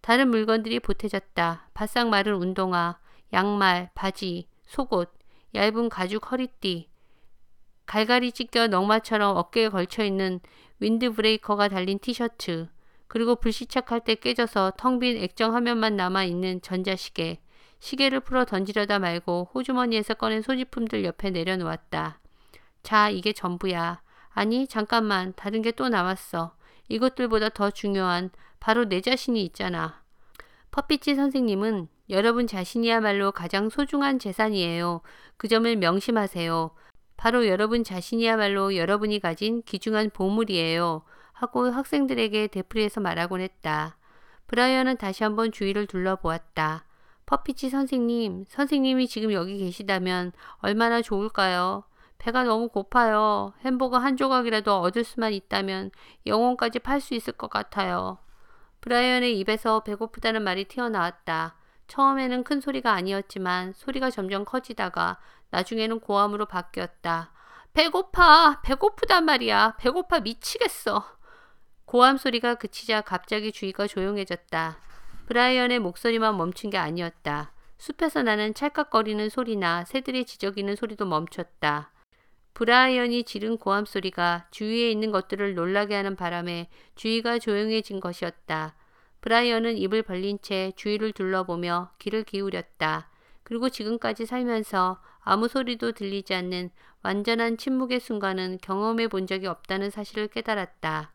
다른 0.00 0.28
물건들이 0.28 0.80
보태졌다. 0.80 1.68
바싹 1.73 2.08
마른 2.08 2.34
운동화, 2.34 2.99
양말, 3.32 3.90
바지, 3.94 4.49
속옷, 4.66 5.11
얇은 5.54 5.88
가죽 5.88 6.30
허리띠, 6.30 6.90
갈갈이 7.87 8.32
찢겨 8.32 8.66
넝마처럼 8.66 9.37
어깨에 9.37 9.68
걸쳐있는 9.68 10.40
윈드 10.80 11.12
브레이커가 11.12 11.68
달린 11.68 11.99
티셔츠, 11.99 12.68
그리고 13.14 13.37
불시착할 13.37 14.00
때 14.00 14.16
깨져서 14.16 14.73
텅 14.76 14.99
빈 14.99 15.16
액정 15.16 15.54
화면만 15.54 15.94
남아있는 15.94 16.62
전자시계, 16.62 17.38
시계를 17.78 18.18
풀어 18.18 18.44
던지려다 18.44 18.99
말고 18.99 19.50
호주머니에서 19.54 20.14
꺼낸 20.14 20.42
소지품들 20.42 21.04
옆에 21.04 21.30
내려놓았다. 21.30 22.18
자, 22.83 23.11
이게 23.11 23.33
전부야. 23.33 24.02
아니, 24.30 24.66
잠깐만. 24.66 25.33
다른 25.37 25.62
게또 25.62 25.90
남았어. 25.90 26.56
이것들보다 26.88 27.50
더 27.50 27.71
중요한 27.71 28.30
바로 28.59 28.88
내 28.88 29.00
자신이 29.00 29.44
있잖아. 29.44 30.02
퍼피치 30.73 31.14
선생님은 31.14 31.87
여러분 32.11 32.49
자신이야말로 32.49 33.30
가장 33.30 33.68
소중한 33.68 34.18
재산이에요. 34.18 35.02
그 35.37 35.47
점을 35.47 35.76
명심하세요. 35.76 36.73
바로 37.16 37.47
여러분 37.47 37.85
자신이야말로 37.85 38.75
여러분이 38.75 39.21
가진 39.21 39.62
귀중한 39.62 40.11
보물이에요. 40.11 41.04
하고 41.35 41.71
학생들에게 41.71 42.47
되풀이해서 42.47 43.00
말하곤 43.00 43.43
했다. 43.43 43.99
브라이언은 44.47 44.97
다시 44.97 45.25
한번 45.25 45.53
주위를 45.53 45.87
둘러보았다. 45.87 46.85
퍼피치 47.26 47.71
선생님, 47.71 48.45
선생님이 48.49 49.09
지금 49.09 49.33
여기 49.33 49.59
계시다면 49.59 50.33
얼마나 50.59 51.03
좋을까요? 51.03 51.85
배가 52.19 52.45
너무 52.45 52.69
고파요. 52.69 53.53
햄버거 53.64 53.99
한 53.99 54.17
조각이라도 54.17 54.81
얻을 54.81 55.05
수만 55.05 55.33
있다면 55.33 55.91
영혼까지 56.26 56.79
팔 56.79 57.00
수 57.00 57.14
있을 57.14 57.33
것 57.35 57.50
같아요. 57.50 58.19
브라이언의 58.81 59.38
입에서 59.41 59.81
배고프다는 59.81 60.43
말이 60.43 60.64
튀어나왔다. 60.64 61.57
처음에는 61.87 62.45
큰 62.45 62.61
소리가 62.61 62.93
아니었지만 62.93 63.73
소리가 63.75 64.11
점점 64.11 64.45
커지다가 64.45 65.19
나중에는 65.50 66.00
고함으로 66.00 66.47
바뀌었다. 66.47 67.33
배고파! 67.73 68.61
배고프단 68.62 69.25
말이야. 69.25 69.76
배고파 69.79 70.21
미치겠어. 70.21 71.05
고함 71.95 72.17
소리가 72.17 72.57
그치자 72.57 73.03
갑자기 73.03 73.53
주위가 73.53 73.87
조용해졌다. 73.87 74.79
브라이언의 75.27 75.79
목소리만 75.79 76.37
멈춘 76.37 76.71
게 76.71 76.77
아니었다. 76.77 77.53
숲에서 77.79 78.25
나는 78.25 78.53
찰칵거리는 78.53 79.29
소리나 79.29 79.85
새들이 79.85 80.25
지저귀는 80.25 80.75
소리도 80.75 81.07
멈췄다. 81.07 81.93
브라이언이 82.55 83.23
지른 83.23 83.57
고함 83.57 83.85
소리가 83.85 84.49
주위에 84.51 84.91
있는 84.91 85.13
것들을 85.13 85.55
놀라게 85.55 85.95
하는 85.95 86.17
바람에 86.17 86.69
주위가 86.97 87.39
조용해진 87.39 88.01
것이었다. 88.01 88.75
브라이언은 89.21 89.77
입을 89.79 90.03
벌린 90.03 90.41
채 90.43 90.73
주위를 90.75 91.13
둘러보며 91.13 91.93
귀를 92.01 92.25
기울였다. 92.25 93.09
그리고 93.45 93.69
지금까지 93.69 94.27
살면서 94.27 95.01
아무 95.21 95.47
소리도 95.47 95.93
들리지 95.93 96.35
않는 96.35 96.71
완전한 97.05 97.57
침묵의 97.57 98.01
순간은 98.01 98.59
경험해 98.63 99.07
본 99.07 99.29
적이 99.29 99.47
없다는 99.47 99.91
사실을 99.91 100.27
깨달았다. 100.27 101.13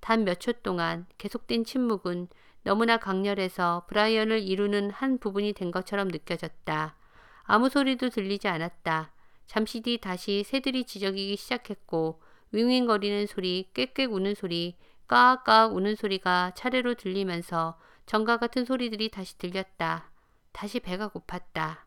단 0.00 0.24
몇 0.24 0.40
초 0.40 0.52
동안 0.52 1.06
계속된 1.18 1.64
침묵은 1.64 2.28
너무나 2.62 2.96
강렬해서 2.98 3.84
브라이언을 3.88 4.40
이루는 4.42 4.90
한 4.90 5.18
부분이 5.18 5.52
된 5.54 5.70
것처럼 5.70 6.08
느껴졌다. 6.08 6.96
아무 7.44 7.68
소리도 7.68 8.10
들리지 8.10 8.48
않았다. 8.48 9.12
잠시 9.46 9.80
뒤 9.80 9.98
다시 9.98 10.44
새들이 10.44 10.84
지저귀기 10.84 11.36
시작했고 11.36 12.20
윙윙거리는 12.52 13.26
소리, 13.26 13.70
꽥꽥 13.74 14.12
우는 14.12 14.34
소리, 14.34 14.76
까악까악 15.06 15.74
우는 15.74 15.96
소리가 15.96 16.52
차례로 16.54 16.94
들리면서 16.94 17.78
전과 18.06 18.36
같은 18.38 18.64
소리들이 18.64 19.08
다시 19.10 19.36
들렸다. 19.38 20.10
다시 20.52 20.80
배가 20.80 21.08
고팠다. 21.08 21.78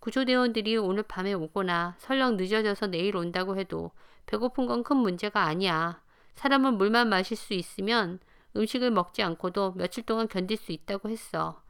구조대원들이 0.00 0.76
오늘 0.78 1.02
밤에 1.04 1.32
오거나 1.32 1.94
설령 1.98 2.36
늦어져서 2.36 2.88
내일 2.88 3.16
온다고 3.16 3.56
해도 3.56 3.92
배고픈 4.26 4.66
건 4.66 4.82
큰 4.82 4.96
문제가 4.96 5.44
아니야. 5.44 6.02
사람은 6.34 6.78
물만 6.78 7.08
마실 7.08 7.36
수 7.36 7.54
있으면 7.54 8.18
음식을 8.56 8.90
먹지 8.90 9.22
않고도 9.22 9.74
며칠 9.74 10.04
동안 10.04 10.28
견딜 10.28 10.56
수 10.56 10.72
있다고 10.72 11.08
했어. 11.08 11.62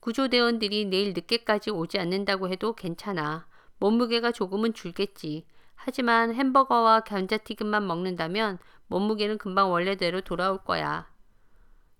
구조대원들이 0.00 0.86
내일 0.86 1.12
늦게까지 1.14 1.70
오지 1.70 1.98
않는다고 1.98 2.48
해도 2.48 2.74
괜찮아. 2.74 3.46
몸무게가 3.78 4.32
조금은 4.32 4.74
줄겠지. 4.74 5.46
하지만 5.74 6.34
햄버거와 6.34 7.00
감자튀김만 7.00 7.86
먹는다면 7.86 8.58
몸무게는 8.86 9.38
금방 9.38 9.70
원래대로 9.70 10.20
돌아올 10.20 10.58
거야. 10.64 11.10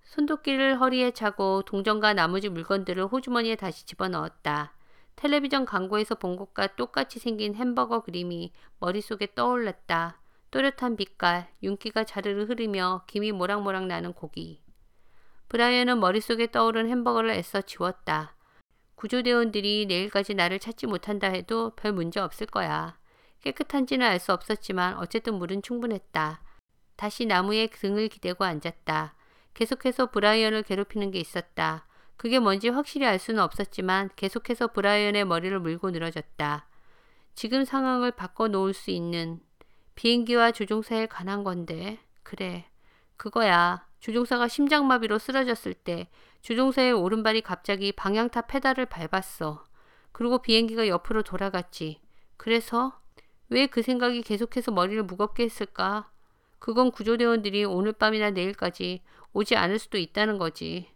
손도끼를 0.05 0.81
허리에 0.81 1.11
차고 1.11 1.63
동전과 1.63 2.15
나머지 2.15 2.49
물건들을 2.49 3.07
호주머니에 3.07 3.57
다시 3.57 3.85
집어넣었다. 3.87 4.75
텔레비전 5.17 5.65
광고에서 5.65 6.15
본 6.15 6.37
것과 6.37 6.77
똑같이 6.77 7.19
생긴 7.19 7.55
햄버거 7.55 8.01
그림이 8.01 8.53
머릿속에 8.81 9.35
떠올랐다. 9.35 10.21
또렷한 10.55 10.95
빛깔, 10.95 11.49
윤기가 11.65 12.05
자르르 12.05 12.45
흐르며 12.45 13.03
김이 13.09 13.33
모락모락 13.33 13.87
나는 13.89 14.13
고기. 14.13 14.63
브라이언은 15.49 15.99
머릿속에 15.99 16.53
떠오른 16.53 16.89
햄버거를 16.89 17.31
애써 17.31 17.61
지웠다. 17.61 18.37
구조대원들이 18.95 19.87
내일까지 19.87 20.35
나를 20.35 20.61
찾지 20.61 20.87
못한다 20.87 21.27
해도 21.27 21.75
별 21.75 21.91
문제 21.91 22.21
없을 22.21 22.47
거야. 22.47 22.97
깨끗한지는 23.41 24.07
알 24.07 24.21
수 24.21 24.33
없었지만 24.33 24.97
어쨌든 24.99 25.35
물은 25.35 25.63
충분했다. 25.63 26.41
다시 26.95 27.27
나무에 27.27 27.67
등을 27.67 28.07
기대고 28.07 28.45
앉았다. 28.45 29.17
계속해서 29.55 30.13
브라이언을 30.13 30.63
괴롭히는 30.63 31.11
게 31.11 31.19
있었다. 31.19 31.89
그게 32.17 32.39
뭔지 32.39 32.69
확실히 32.69 33.07
알 33.07 33.19
수는 33.19 33.43
없었지만 33.43 34.11
계속해서 34.15 34.69
브라이언의 34.69 35.25
머리를 35.25 35.59
물고 35.59 35.91
늘어졌다. 35.91 36.69
지금 37.35 37.65
상황을 37.65 38.13
바꿔 38.13 38.47
놓을 38.47 38.73
수 38.73 38.93
있는 38.93 39.41
비행기와 39.95 40.53
조종사에 40.53 41.07
관한 41.07 41.45
건데 41.45 41.99
그래 42.23 42.67
그거야. 43.17 43.87
조종사가 44.01 44.49
심장마비로 44.49 45.19
쓰러졌을 45.19 45.73
때 45.73 46.09
조종사의 46.43 46.93
오른발이 46.93 47.41
갑자기 47.41 47.93
방향타 47.93 48.43
페달을 48.43 48.87
밟았어. 48.87 49.65
그리고 50.13 50.43
비행기가 50.43 50.89
옆으로 50.89 51.23
돌아갔지. 51.23 52.01
그래서 52.37 53.01
왜 53.49 53.67
그 53.67 53.83
생각이 53.83 54.23
계속해서 54.23 54.73
머리를 54.73 55.03
무겁게 55.05 55.45
했을까? 55.45 56.11
그건 56.59 56.91
구조대원들이 56.91 57.65
오늘 57.65 57.93
밤이나 57.93 58.31
내일까지 58.31 59.03
오지 59.33 59.57
않을 59.57 59.79
수도 59.79 59.99
있다는 59.99 60.39
거지. 60.39 60.91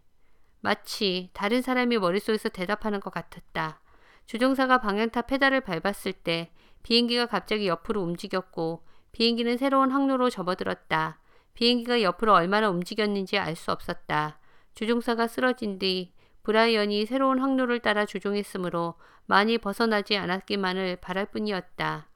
마치 0.61 1.29
다른 1.33 1.61
사람이 1.61 1.97
머릿속에서 1.97 2.49
대답하는 2.49 2.99
것 2.99 3.11
같았다. 3.11 3.81
조종사가 4.25 4.79
방향타 4.79 5.23
페달을 5.23 5.61
밟았을 5.61 6.13
때 6.13 6.51
비행기가 6.83 7.25
갑자기 7.25 7.67
옆으로 7.67 8.01
움직였고 8.01 8.83
비행기는 9.11 9.57
새로운 9.57 9.91
항로로 9.91 10.29
접어들었다. 10.29 11.19
비행기가 11.53 12.01
옆으로 12.01 12.33
얼마나 12.33 12.69
움직였는지 12.69 13.37
알 13.37 13.55
수 13.55 13.71
없었다. 13.71 14.39
조종사가 14.75 15.27
쓰러진 15.27 15.77
뒤 15.79 16.13
브라이언이 16.43 17.05
새로운 17.05 17.39
항로를 17.39 17.79
따라 17.79 18.05
조종했으므로 18.05 18.95
많이 19.25 19.57
벗어나지 19.57 20.15
않았기만을 20.17 20.97
바랄 20.97 21.25
뿐이었다. 21.25 22.07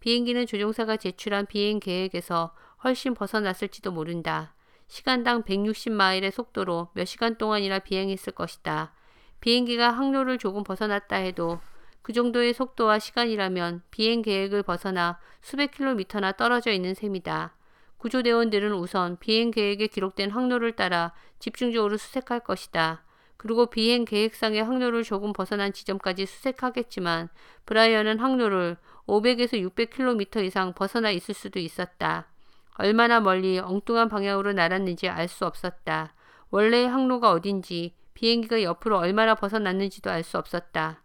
비행기는 0.00 0.46
조종사가 0.46 0.96
제출한 0.96 1.46
비행 1.46 1.80
계획에서 1.80 2.54
훨씬 2.84 3.14
벗어났을지도 3.14 3.90
모른다. 3.92 4.54
시간당 4.86 5.42
160마일의 5.42 6.30
속도로 6.30 6.88
몇 6.94 7.04
시간 7.04 7.38
동안이나 7.38 7.78
비행했을 7.78 8.32
것이다. 8.32 8.92
비행기가 9.40 9.90
항로를 9.90 10.38
조금 10.38 10.62
벗어났다 10.62 11.16
해도 11.16 11.60
그 12.02 12.12
정도의 12.12 12.54
속도와 12.54 12.98
시간이라면 12.98 13.82
비행 13.90 14.22
계획을 14.22 14.62
벗어나 14.62 15.18
수백 15.40 15.72
킬로미터나 15.72 16.32
떨어져 16.32 16.70
있는 16.70 16.94
셈이다. 16.94 17.54
구조대원들은 17.98 18.72
우선 18.72 19.18
비행 19.18 19.50
계획에 19.50 19.86
기록된 19.86 20.30
항로를 20.30 20.72
따라 20.72 21.12
집중적으로 21.38 21.98
수색할 21.98 22.40
것이다. 22.40 23.02
그리고 23.36 23.66
비행 23.66 24.04
계획상의 24.04 24.62
항로를 24.62 25.02
조금 25.02 25.32
벗어난 25.32 25.72
지점까지 25.72 26.26
수색하겠지만 26.26 27.28
브라이언은 27.66 28.18
항로를 28.18 28.76
500에서 29.06 29.52
600km 29.70 30.44
이상 30.44 30.72
벗어나 30.74 31.10
있을 31.10 31.34
수도 31.34 31.58
있었다. 31.58 32.26
얼마나 32.74 33.20
멀리 33.20 33.58
엉뚱한 33.58 34.08
방향으로 34.08 34.52
날았는지 34.52 35.08
알 35.08 35.28
수 35.28 35.46
없었다. 35.46 36.14
원래의 36.50 36.88
항로가 36.88 37.30
어딘지 37.30 37.94
비행기가 38.14 38.62
옆으로 38.62 38.98
얼마나 38.98 39.34
벗어났는지도 39.34 40.10
알 40.10 40.22
수 40.22 40.38
없었다. 40.38 41.02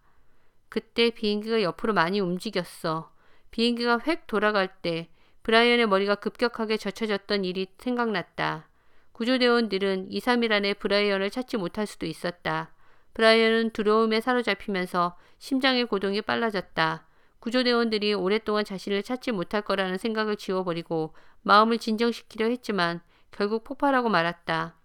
그때 0.75 1.09
비행기가 1.09 1.61
옆으로 1.61 1.93
많이 1.93 2.19
움직였어. 2.19 3.09
비행기가 3.49 3.97
획 4.07 4.27
돌아갈 4.27 4.67
때 4.67 5.07
브라이언의 5.43 5.87
머리가 5.87 6.15
급격하게 6.15 6.75
젖혀졌던 6.75 7.45
일이 7.45 7.67
생각났다. 7.77 8.67
구조대원들은 9.13 10.11
2, 10.11 10.19
3일 10.19 10.51
안에 10.51 10.73
브라이언을 10.73 11.29
찾지 11.29 11.55
못할 11.55 11.87
수도 11.87 12.05
있었다. 12.05 12.73
브라이언은 13.13 13.69
두려움에 13.69 14.19
사로잡히면서 14.19 15.15
심장의 15.37 15.85
고동이 15.85 16.21
빨라졌다. 16.21 17.07
구조대원들이 17.39 18.13
오랫동안 18.13 18.65
자신을 18.65 19.01
찾지 19.01 19.31
못할 19.31 19.61
거라는 19.61 19.97
생각을 19.97 20.35
지워버리고 20.35 21.15
마음을 21.43 21.77
진정시키려 21.77 22.47
했지만 22.47 22.99
결국 23.31 23.63
폭발하고 23.63 24.09
말았다. 24.09 24.75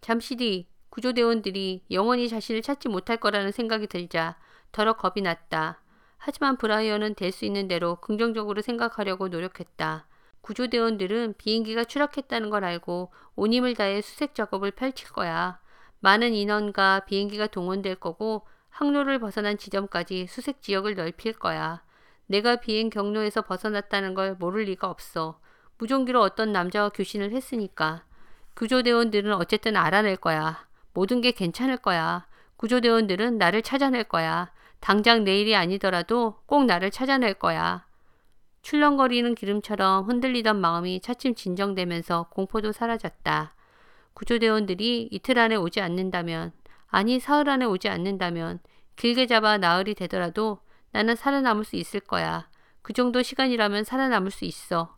잠시 0.00 0.36
뒤 0.36 0.68
구조대원들이 0.90 1.82
영원히 1.90 2.28
자신을 2.28 2.62
찾지 2.62 2.88
못할 2.88 3.16
거라는 3.16 3.50
생각이 3.50 3.88
들자 3.88 4.36
더러 4.76 4.92
겁이 4.92 5.22
났다. 5.22 5.80
하지만 6.18 6.58
브라이언은 6.58 7.14
될 7.14 7.32
수 7.32 7.46
있는 7.46 7.66
대로 7.66 7.96
긍정적으로 7.96 8.60
생각하려고 8.60 9.28
노력했다. 9.28 10.06
구조대원들은 10.42 11.36
비행기가 11.38 11.84
추락했다는 11.84 12.50
걸 12.50 12.62
알고 12.62 13.10
온 13.36 13.54
힘을 13.54 13.74
다해 13.74 14.02
수색 14.02 14.34
작업을 14.34 14.72
펼칠 14.72 15.08
거야. 15.08 15.58
많은 16.00 16.34
인원과 16.34 17.06
비행기가 17.06 17.46
동원될 17.46 17.94
거고 17.96 18.46
항로를 18.68 19.18
벗어난 19.18 19.56
지점까지 19.56 20.26
수색 20.26 20.60
지역을 20.60 20.94
넓힐 20.94 21.32
거야. 21.32 21.82
내가 22.26 22.56
비행 22.56 22.90
경로에서 22.90 23.40
벗어났다는 23.40 24.12
걸 24.12 24.34
모를 24.38 24.64
리가 24.64 24.90
없어. 24.90 25.40
무전기로 25.78 26.20
어떤 26.20 26.52
남자와 26.52 26.90
교신을 26.90 27.32
했으니까. 27.32 28.04
구조대원들은 28.52 29.32
어쨌든 29.32 29.74
알아낼 29.74 30.16
거야. 30.16 30.66
모든 30.92 31.22
게 31.22 31.30
괜찮을 31.30 31.78
거야. 31.78 32.26
구조대원들은 32.58 33.38
나를 33.38 33.62
찾아낼 33.62 34.04
거야. 34.04 34.52
당장 34.80 35.24
내일이 35.24 35.56
아니더라도 35.56 36.40
꼭 36.46 36.64
나를 36.64 36.90
찾아낼 36.90 37.34
거야. 37.34 37.86
출렁거리는 38.62 39.34
기름처럼 39.34 40.08
흔들리던 40.08 40.60
마음이 40.60 41.00
차츰 41.00 41.34
진정되면서 41.34 42.28
공포도 42.30 42.72
사라졌다. 42.72 43.54
구조대원들이 44.14 45.08
이틀 45.12 45.38
안에 45.38 45.56
오지 45.56 45.80
않는다면, 45.80 46.52
아니 46.88 47.20
사흘 47.20 47.48
안에 47.48 47.64
오지 47.64 47.88
않는다면, 47.88 48.60
길게 48.96 49.26
잡아 49.26 49.58
나흘이 49.58 49.94
되더라도 49.94 50.60
나는 50.90 51.14
살아남을 51.14 51.64
수 51.64 51.76
있을 51.76 52.00
거야. 52.00 52.48
그 52.82 52.92
정도 52.92 53.22
시간이라면 53.22 53.84
살아남을 53.84 54.30
수 54.30 54.44
있어. 54.44 54.96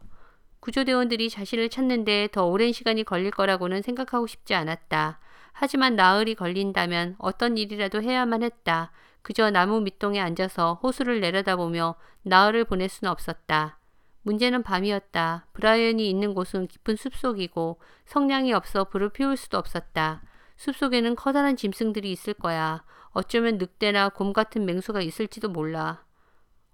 구조대원들이 0.61 1.31
자신을 1.31 1.69
찾는데 1.69 2.29
더 2.33 2.45
오랜 2.45 2.73
시간이 2.73 3.05
걸릴 3.05 3.31
거라고는 3.31 3.83
생각하고 3.83 4.27
싶지 4.27 4.55
않았다. 4.55 5.19
하지만 5.53 5.97
나흘이 5.97 6.37
걸린다면 6.37 7.17
어떤 7.19 7.57
일이라도 7.57 8.03
해야만 8.03 8.43
했다. 8.43 8.93
그저 9.23 9.51
나무 9.51 9.81
밑동에 9.81 10.21
앉아서 10.21 10.81
호수를 10.83 11.21
내려다보며 11.21 11.97
나흘을 12.23 12.65
보낼 12.65 12.89
수는 12.89 13.11
없었다. 13.11 13.79
문제는 14.23 14.63
밤이었다. 14.63 15.47
브라이언이 15.53 16.09
있는 16.09 16.35
곳은 16.35 16.67
깊은 16.67 16.97
숲속이고 16.97 17.81
성냥이 18.07 18.53
없어 18.53 18.85
불을 18.85 19.11
피울 19.11 19.37
수도 19.37 19.59
없었다. 19.59 20.23
숲속에는 20.57 21.17
커다란 21.17 21.57
짐승들이 21.57 22.11
있을 22.13 22.35
거야. 22.35 22.85
어쩌면 23.11 23.59
늑대나 23.59 24.11
곰 24.11 24.33
같은 24.33 24.67
맹수가 24.67 25.01
있을지도 25.01 25.49
몰라. 25.49 26.05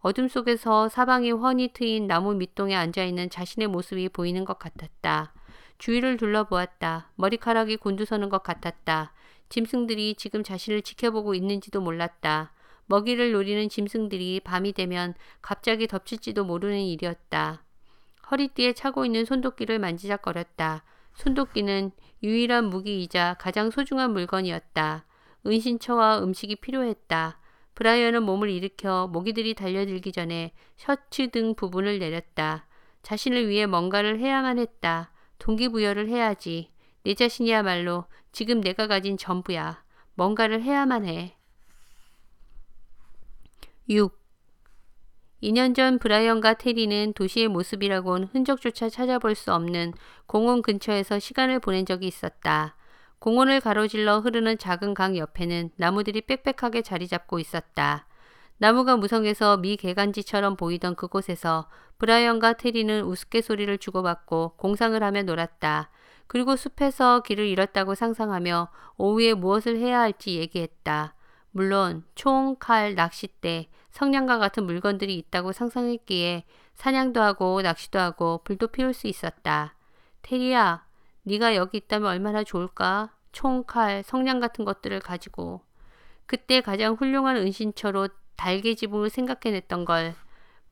어둠 0.00 0.28
속에서 0.28 0.88
사방이 0.88 1.30
훤히 1.30 1.72
트인 1.72 2.06
나무 2.06 2.34
밑동에 2.34 2.74
앉아있는 2.74 3.30
자신의 3.30 3.68
모습이 3.68 4.10
보이는 4.10 4.44
것 4.44 4.58
같았다. 4.58 5.32
주위를 5.78 6.16
둘러보았다. 6.16 7.10
머리카락이 7.16 7.76
곤두서는 7.76 8.28
것 8.28 8.42
같았다. 8.42 9.12
짐승들이 9.54 10.16
지금 10.16 10.42
자신을 10.42 10.82
지켜보고 10.82 11.36
있는지도 11.36 11.80
몰랐다. 11.80 12.52
먹이를 12.86 13.30
노리는 13.30 13.68
짐승들이 13.68 14.40
밤이 14.40 14.72
되면 14.72 15.14
갑자기 15.42 15.86
덮칠지도 15.86 16.44
모르는 16.44 16.80
일이었다. 16.80 17.62
허리띠에 18.32 18.72
차고 18.72 19.06
있는 19.06 19.24
손도끼를 19.24 19.78
만지작거렸다. 19.78 20.82
손도끼는 21.14 21.92
유일한 22.24 22.64
무기이자 22.64 23.36
가장 23.38 23.70
소중한 23.70 24.12
물건이었다. 24.12 25.06
은신처와 25.46 26.24
음식이 26.24 26.56
필요했다. 26.56 27.38
브라이언은 27.76 28.24
몸을 28.24 28.50
일으켜 28.50 29.06
모기들이 29.06 29.54
달려들기 29.54 30.10
전에 30.10 30.52
셔츠 30.76 31.30
등 31.30 31.54
부분을 31.54 32.00
내렸다. 32.00 32.66
자신을 33.02 33.48
위해 33.48 33.66
뭔가를 33.66 34.18
해야만 34.18 34.58
했다. 34.58 35.12
동기부여를 35.38 36.08
해야지. 36.08 36.73
내 37.04 37.14
자신이야말로 37.14 38.06
지금 38.32 38.62
내가 38.62 38.86
가진 38.86 39.18
전부야. 39.18 39.84
뭔가를 40.14 40.62
해야만 40.62 41.04
해. 41.04 41.36
6. 43.90 44.18
2년 45.42 45.74
전 45.74 45.98
브라이언과 45.98 46.54
테리는 46.54 47.12
도시의 47.12 47.48
모습이라곤 47.48 48.30
흔적조차 48.32 48.88
찾아볼 48.88 49.34
수 49.34 49.52
없는 49.52 49.92
공원 50.26 50.62
근처에서 50.62 51.18
시간을 51.18 51.60
보낸 51.60 51.84
적이 51.84 52.06
있었다. 52.06 52.74
공원을 53.18 53.60
가로질러 53.60 54.20
흐르는 54.20 54.56
작은 54.56 54.94
강 54.94 55.18
옆에는 55.18 55.72
나무들이 55.76 56.22
빽빽하게 56.22 56.80
자리 56.80 57.06
잡고 57.06 57.38
있었다. 57.38 58.06
나무가 58.56 58.96
무성해서 58.96 59.58
미개간지처럼 59.58 60.56
보이던 60.56 60.94
그곳에서 60.94 61.68
브라이언과 61.98 62.54
테리는 62.54 63.02
우스갯소리를 63.02 63.76
주고받고 63.76 64.54
공상을 64.56 65.02
하며 65.02 65.22
놀았다. 65.22 65.90
그리고 66.26 66.56
숲에서 66.56 67.20
길을 67.20 67.46
잃었다고 67.46 67.94
상상하며 67.94 68.68
오후에 68.96 69.34
무엇을 69.34 69.78
해야 69.78 70.00
할지 70.00 70.38
얘기했다. 70.38 71.14
물론 71.50 72.04
총, 72.14 72.56
칼, 72.58 72.94
낚싯대, 72.94 73.68
성냥과 73.90 74.38
같은 74.38 74.64
물건들이 74.64 75.16
있다고 75.16 75.52
상상했기에 75.52 76.44
사냥도 76.74 77.22
하고 77.22 77.62
낚시도 77.62 77.98
하고 77.98 78.40
불도 78.42 78.68
피울 78.68 78.92
수 78.92 79.06
있었다. 79.06 79.76
테리야, 80.22 80.84
네가 81.22 81.54
여기 81.54 81.78
있다면 81.78 82.10
얼마나 82.10 82.42
좋을까? 82.42 83.14
총, 83.30 83.64
칼, 83.64 84.02
성냥 84.02 84.40
같은 84.40 84.64
것들을 84.64 84.98
가지고. 85.00 85.62
그때 86.26 86.60
가장 86.60 86.94
훌륭한 86.94 87.36
은신처로 87.36 88.08
달개 88.36 88.74
지붕을 88.74 89.10
생각해냈던 89.10 89.84
걸 89.84 90.14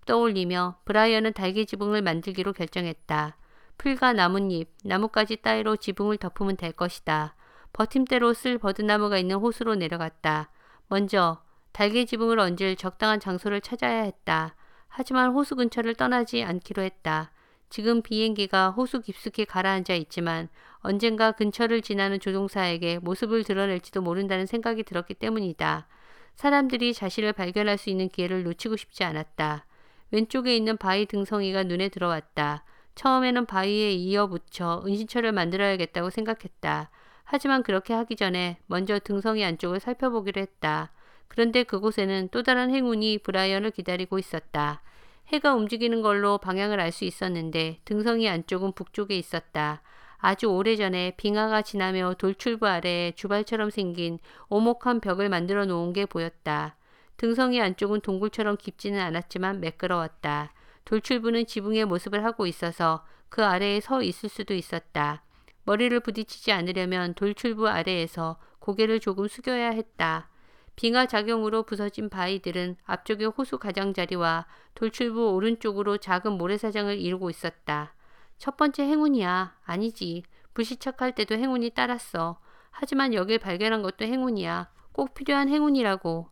떠올리며 0.07 0.79
브라이언은 0.85 1.35
달개 1.35 1.65
지붕을 1.65 2.03
만들기로 2.03 2.53
결정했다. 2.53 3.37
풀과 3.79 4.13
나뭇잎, 4.13 4.69
나뭇가지 4.85 5.37
따위로 5.37 5.77
지붕을 5.77 6.19
덮으면 6.19 6.57
될 6.57 6.73
것이다. 6.73 7.35
버팀대로 7.73 8.35
쓸 8.35 8.59
버드나무가 8.59 9.19
있는 9.19 9.37
호수로 9.37 9.75
내려갔다. 9.77 10.51
먼저 10.89 11.43
달개 11.73 12.05
지붕을 12.05 12.39
얹을 12.39 12.77
적당한 12.77 13.19
장소를 13.19 13.61
찾아야 13.61 14.03
했다. 14.03 14.55
하지만 14.89 15.33
호수 15.33 15.57
근처를 15.57 15.95
떠나지 15.95 16.43
않기로 16.43 16.83
했다. 16.83 17.33
지금 17.71 18.03
비행기가 18.03 18.71
호수 18.71 19.01
깊숙이 19.01 19.47
가라앉아 19.47 19.95
있지만 19.95 20.51
언젠가 20.81 21.33
근처를 21.33 21.81
지나는 21.81 22.21
조종사에게 22.21 22.99
모습을 22.99 23.45
드러낼지도 23.45 24.03
모른다는 24.03 24.45
생각이 24.45 24.83
들었기 24.83 25.15
때문이다. 25.15 25.87
사람들이 26.35 26.93
자신을 26.93 27.33
발견할 27.33 27.79
수 27.79 27.89
있는 27.89 28.09
기회를 28.09 28.43
놓치고 28.43 28.77
싶지 28.77 29.05
않았다. 29.05 29.65
왼쪽에 30.11 30.55
있는 30.55 30.77
바위 30.77 31.07
등성이가 31.07 31.63
눈에 31.63 31.89
들어왔다. 31.89 32.65
처음에는 32.95 33.47
바위에 33.47 33.93
이어붙여 33.93 34.83
은신처를 34.87 35.33
만들어야겠다고 35.33 36.11
생각했다. 36.11 36.91
하지만 37.25 37.63
그렇게 37.63 37.95
하기 37.95 38.17
전에 38.17 38.59
먼저 38.67 38.99
등성이 38.99 39.45
안쪽을 39.45 39.81
살펴보기로 39.81 40.41
했다. 40.41 40.93
그런데 41.29 41.63
그곳에는 41.63 42.29
또 42.31 42.43
다른 42.43 42.71
행운이 42.71 43.19
브라이언을 43.19 43.71
기다리고 43.71 44.19
있었다. 44.19 44.83
해가 45.29 45.55
움직이는 45.55 46.03
걸로 46.03 46.37
방향을 46.39 46.79
알 46.79 46.93
수 46.93 47.05
있었는데 47.05 47.79
등성이 47.87 48.29
안쪽은 48.29 48.73
북쪽에 48.73 49.17
있었다. 49.17 49.81
아주 50.19 50.47
오래전에 50.47 51.15
빙하가 51.17 51.63
지나며 51.63 52.15
돌출부 52.19 52.67
아래에 52.67 53.13
주발처럼 53.13 53.71
생긴 53.71 54.19
오목한 54.51 55.01
벽을 55.01 55.29
만들어 55.29 55.65
놓은 55.65 55.95
게 55.95 56.05
보였다. 56.07 56.77
등성이 57.17 57.61
안쪽은 57.61 58.03
동굴처럼 58.03 58.57
깊지는 58.59 59.01
않았지만 59.01 59.61
매끄러웠다. 59.61 60.53
돌출부는 60.85 61.47
지붕의 61.47 61.85
모습을 61.85 62.25
하고 62.25 62.47
있어서 62.47 63.05
그 63.29 63.45
아래에 63.45 63.81
서 63.81 64.03
있을 64.03 64.29
수도 64.29 64.55
있었다. 64.55 65.23
머리를 65.65 65.99
부딪히지 66.01 66.53
않으려면 66.53 67.15
돌출부 67.15 67.69
아래에서 67.69 68.39
고개를 68.59 69.01
조금 69.01 69.29
숙여야 69.29 69.71
했다. 69.71 70.29
빙하 70.75 71.07
작용으로 71.07 71.65
부서진 71.65 72.09
바위들은 72.09 72.77
앞쪽의 72.85 73.29
호수 73.29 73.59
가장자리와 73.59 74.47
돌출부 74.75 75.33
오른쪽으로 75.33 75.99
작은 75.99 76.33
모래사장을 76.33 76.99
이루고 76.99 77.31
있었다. 77.31 77.95
첫 78.39 78.57
번째 78.57 78.85
행운이야. 78.85 79.57
아니지. 79.65 80.25
불시착할 80.55 81.15
때도 81.15 81.37
행운이 81.37 81.71
따랐어. 81.71 82.39
하지만 82.71 83.15
여길 83.15 83.39
발견한 83.39 83.83
것도 83.83 84.05
행운이야. 84.05 84.71
꼭 84.93 85.15
필요한 85.15 85.49
행운이라고. 85.49 86.29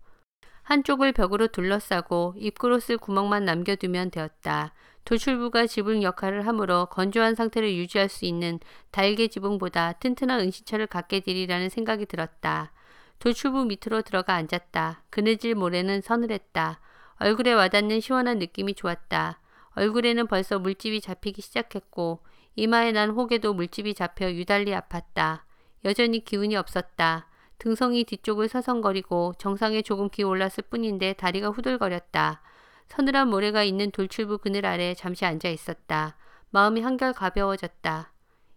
한쪽을 0.63 1.13
벽으로 1.13 1.49
둘러싸고 1.49 2.35
입구로 2.37 2.81
쓸 2.81 2.97
구멍만 2.99 3.45
남겨두면 3.45 4.11
되었다. 4.11 4.73
돌출부가 5.05 5.67
지붕 5.67 6.03
역할을 6.03 6.47
하므로 6.47 6.87
건조한 6.87 7.35
상태를 7.35 7.75
유지할 7.75 8.09
수 8.09 8.25
있는 8.25 8.61
달개 8.91 9.29
지붕보다 9.29 9.95
튼튼한 9.95 10.41
은신처를 10.41 10.87
갖게 10.87 11.21
되리라는 11.21 11.69
생각이 11.69 12.07
들었다. 12.07 12.73
돌출부 13.19 13.65
밑으로 13.65 14.03
들어가 14.03 14.35
앉았다. 14.35 15.03
그늘질 15.11 15.55
모래는 15.55 16.01
서늘했다. 16.01 16.81
얼굴에 17.17 17.53
와닿는 17.53 18.01
시원한 18.01 18.39
느낌이 18.39 18.75
좋았다. 18.75 19.41
얼굴에는 19.75 20.27
벌써 20.27 20.59
물집이 20.59 21.01
잡히기 21.01 21.43
시작했고 21.43 22.21
이마에 22.57 22.93
난 22.93 23.11
혹에도 23.11 23.55
물집이 23.55 23.95
잡혀 23.95 24.31
유달리 24.31 24.73
아팠다. 24.73 25.43
여전히 25.85 26.25
기운이 26.25 26.57
없었다. 26.57 27.27
등성이 27.61 28.05
뒤쪽을 28.05 28.49
서성거리고 28.49 29.35
정상에 29.37 29.83
조금 29.83 30.09
기올랐을 30.09 30.65
뿐인데 30.71 31.13
다리가 31.13 31.51
후들거렸다. 31.51 32.41
서늘한 32.89 33.29
모래가 33.29 33.63
있는 33.63 33.91
돌출부 33.91 34.39
그늘 34.39 34.65
아래 34.65 34.95
잠시 34.95 35.27
앉아 35.27 35.51
있었다. 35.51 36.17
마음이 36.49 36.81
한결 36.81 37.13
가벼워졌다. 37.13 38.13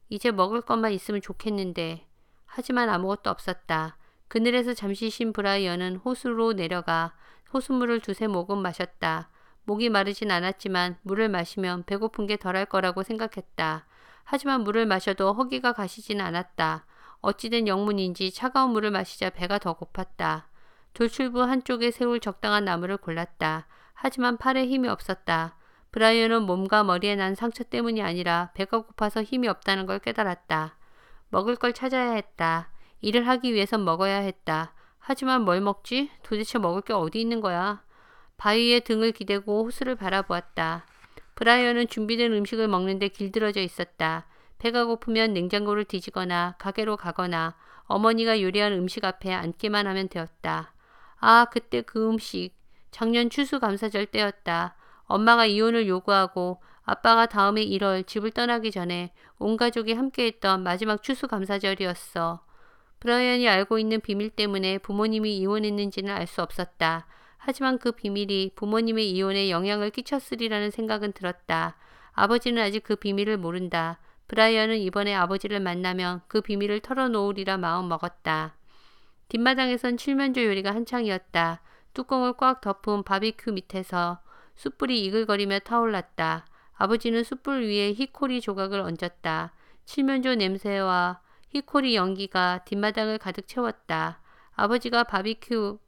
이제 0.08 0.32
먹을 0.32 0.62
것만 0.62 0.94
있으면 0.94 1.22
좋겠는데. 1.22 2.08
하지만 2.46 2.88
아무것도 2.88 3.30
없었다. 3.30 3.98
그늘에서 4.30 4.74
잠시 4.74 5.10
쉰 5.10 5.34
브라이언은 5.34 5.98
호수로 5.98 6.54
내려가 6.54 7.14
호수물을 7.54 8.00
두세 8.00 8.28
모금 8.28 8.62
마셨다. 8.62 9.30
목이 9.66 9.90
마르진 9.90 10.32
않았지만 10.32 10.98
물을 11.02 11.28
마시면 11.28 11.84
배고픈 11.84 12.26
게 12.26 12.38
덜할 12.38 12.68
거라고 12.68 13.04
생각했다. 13.04 13.86
하지만 14.24 14.62
물을 14.62 14.86
마셔도 14.86 15.34
허기가 15.34 15.74
가시진 15.74 16.22
않았다. 16.22 16.86
어찌된 17.24 17.70
영문인지 17.70 18.32
차가운 18.32 18.72
물을 18.72 18.92
마시자 18.92 19.30
배가 19.30 19.58
더 19.58 19.78
고팠다. 19.78 20.44
돌출부 20.94 21.42
한쪽에 21.42 21.90
세울 21.90 22.20
적당한 22.20 22.66
나무를 22.66 22.98
골랐다. 22.98 23.66
하지만 23.94 24.38
팔에 24.38 24.68
힘이 24.68 24.90
없었다. 24.90 25.56
브라이언은 25.94 26.44
몸과 26.44 26.84
머리에 26.84 27.16
난 27.16 27.34
상처 27.34 27.64
때문이 27.64 28.02
아니라 28.02 28.52
배가 28.56 28.82
고파서 28.82 29.24
힘이 29.24 29.48
없다는 29.48 29.86
걸 29.86 30.00
깨달았다. 30.00 30.76
먹을 31.30 31.56
걸 31.56 31.72
찾아야 31.72 32.12
했다. 32.12 32.70
일을 33.00 33.26
하기 33.28 33.54
위해선 33.54 33.86
먹어야 33.86 34.18
했다. 34.18 34.74
하지만 35.00 35.44
뭘 35.44 35.62
먹지? 35.62 36.12
도대체 36.24 36.60
먹을 36.60 36.82
게 36.82 36.92
어디 36.92 37.22
있는 37.22 37.40
거야? 37.40 37.84
바위에 38.36 38.82
등을 38.82 39.14
기대고 39.14 39.64
호수를 39.64 39.96
바라보았다. 39.96 40.86
브라이언은 41.36 41.88
준비된 41.88 42.34
음식을 42.34 42.68
먹는데 42.68 43.08
길들어져 43.08 43.62
있었다. 43.62 44.26
배가 44.58 44.86
고프면 44.86 45.34
냉장고를 45.34 45.86
뒤지거나 45.86 46.56
가게로 46.58 46.98
가거나 46.98 47.56
어머니가 47.86 48.42
요리한 48.42 48.74
음식 48.74 49.04
앞에 49.04 49.34
앉기만 49.34 49.88
하면 49.88 50.08
되었다. 50.10 50.74
아, 51.20 51.46
그때 51.52 51.82
그 51.82 52.10
음식. 52.10 52.52
작년 52.92 53.30
추수감사절 53.30 54.08
때였다. 54.08 54.76
엄마가 55.06 55.46
이혼을 55.46 55.88
요구하고 55.88 56.62
아빠가 56.84 57.26
다음에 57.26 57.66
1월 57.66 58.06
집을 58.06 58.32
떠나기 58.32 58.72
전에 58.72 59.14
온 59.40 59.58
가족이 59.58 59.94
함께했던 59.94 60.64
마지막 60.64 61.02
추수감사절이었어. 61.02 62.42
브라이언이 63.00 63.48
알고 63.50 63.80
있는 63.80 64.00
비밀 64.00 64.30
때문에 64.30 64.78
부모님이 64.78 65.38
이혼했는지는 65.38 66.14
알 66.14 66.26
수 66.28 66.42
없었다. 66.42 67.06
하지만 67.38 67.78
그 67.78 67.92
비밀이 67.92 68.52
부모님의 68.56 69.12
이혼에 69.12 69.50
영향을 69.50 69.90
끼쳤으리라는 69.90 70.72
생각은 70.72 71.12
들었다. 71.12 71.76
아버지는 72.14 72.64
아직 72.64 72.84
그 72.84 72.96
비밀을 72.96 73.38
모른다. 73.38 74.00
브라이언은 74.28 74.78
이번에 74.80 75.14
아버지를 75.14 75.60
만나면 75.60 76.22
그 76.28 76.42
비밀을 76.42 76.80
털어놓으리라 76.80 77.58
마음 77.58 77.90
먹었다. 77.90 78.56
뒷마당에선 79.30 79.98
칠면조 79.98 80.44
요리가 80.46 80.74
한창이었다. 80.74 81.62
뚜껑을 81.94 82.34
꽉 82.34 82.62
덮은 82.62 83.04
바비큐 83.04 83.52
밑에서 83.52 84.20
숯불이 84.56 85.04
이글거리며 85.06 85.60
타올랐다. 85.60 86.46
아버지는 86.76 87.24
숯불 87.24 87.68
위에 87.68 87.94
히코리 87.94 88.42
조각을 88.42 88.80
얹었다. 88.80 89.54
칠면조 89.86 90.36
냄새와 90.36 91.22
히코리 91.50 91.96
연기가 91.96 92.64
뒷마당을 92.66 93.20
가득 93.20 93.48
채웠다. 93.48 94.22
아버지가 94.56 95.04
바비큐 95.04 95.80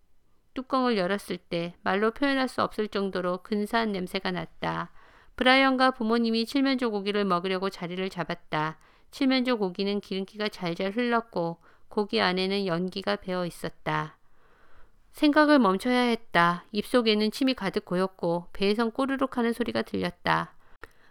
뚜껑을 0.54 0.98
열었을 0.98 1.38
때 1.38 1.76
말로 1.84 2.12
표현할 2.12 2.48
수 2.48 2.62
없을 2.62 2.88
정도로 2.88 3.40
근사한 3.44 3.92
냄새가 3.92 4.32
났다. 4.32 4.92
브라이언과 5.36 5.92
부모님이 5.92 6.46
칠면조 6.46 6.92
고기를 6.92 7.26
먹으려고 7.26 7.70
자리를 7.70 8.10
잡았다. 8.10 8.78
칠면조 9.12 9.58
고기는 9.58 10.00
기름기가 10.00 10.50
잘잘 10.50 10.92
흘렀고 10.92 11.58
고기 11.90 12.22
안에는 12.22 12.66
연기가 12.66 13.16
배어 13.16 13.46
있었다. 13.46 14.18
생각을 15.12 15.60
멈춰야 15.60 16.02
했다. 16.02 16.66
입속에는 16.72 17.32
침이 17.32 17.54
가득 17.54 17.86
고였고 17.86 18.48
배에선 18.52 18.92
꼬르륵 18.92 19.38
하는 19.38 19.54
소리가 19.54 19.82
들렸다. 19.82 20.54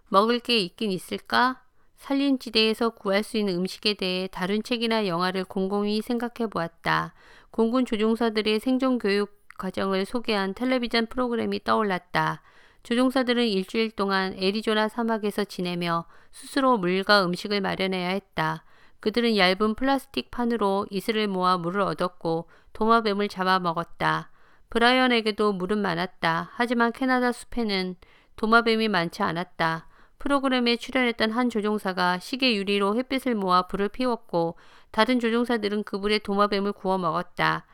먹을 0.09 0.41
게 0.41 0.59
있긴 0.59 0.91
있을까? 0.91 1.63
산림지대에서 1.97 2.91
구할 2.91 3.23
수 3.23 3.39
있는 3.39 3.55
음식에 3.57 3.95
대해 3.95 4.29
다른 4.31 4.63
책이나 4.63 5.07
영화를 5.07 5.45
곰곰이 5.45 6.03
생각해 6.03 6.51
보았다. 6.51 7.15
공군 7.51 7.87
조종사들의 7.87 8.61
생존 8.61 8.99
교육 8.99 9.43
과정을 9.57 10.05
소개한 10.05 10.53
텔레비전 10.53 11.07
프로그램이 11.07 11.65
떠올랐다. 11.65 12.43
조종사들은 12.85 13.47
일주일 13.47 13.91
동안 13.91 14.35
애리조나 14.39 14.89
사막에서 14.89 15.45
지내며 15.45 16.05
스스로 16.31 16.77
물과 16.77 17.25
음식을 17.25 17.61
마련해야 17.61 18.09
했다. 18.11 18.65
그들은 19.01 19.37
얇은 19.37 19.75
플라스틱 19.75 20.31
판으로 20.31 20.87
이슬을 20.91 21.27
모아 21.27 21.57
물을 21.59 21.81
얻었고 21.81 22.49
도마뱀을 22.75 23.29
잡아 23.29 23.59
먹었다. 23.59 24.31
브라이언에게도 24.69 25.55
물은 25.55 25.79
많았다. 25.79 26.51
하지만 26.53 26.93
캐나다 26.93 27.33
숲에는 27.33 27.97
도마뱀이 28.37 28.89
많지 28.89 29.23
않았다. 29.23 29.89
프로그램에 30.19 30.77
출연했던 30.77 31.31
한 31.31 31.49
조종사가 31.49 32.19
시계 32.19 32.55
유리로 32.55 32.97
햇빛을 32.97 33.35
모아 33.35 33.63
불을 33.63 33.89
피웠고 33.89 34.57
다른 34.91 35.21
조종사들은 35.21 35.85
그 35.85 36.01
불에 36.01 36.19
도마뱀을 36.19 36.73
구워 36.73 36.99
먹었다. 36.99 37.67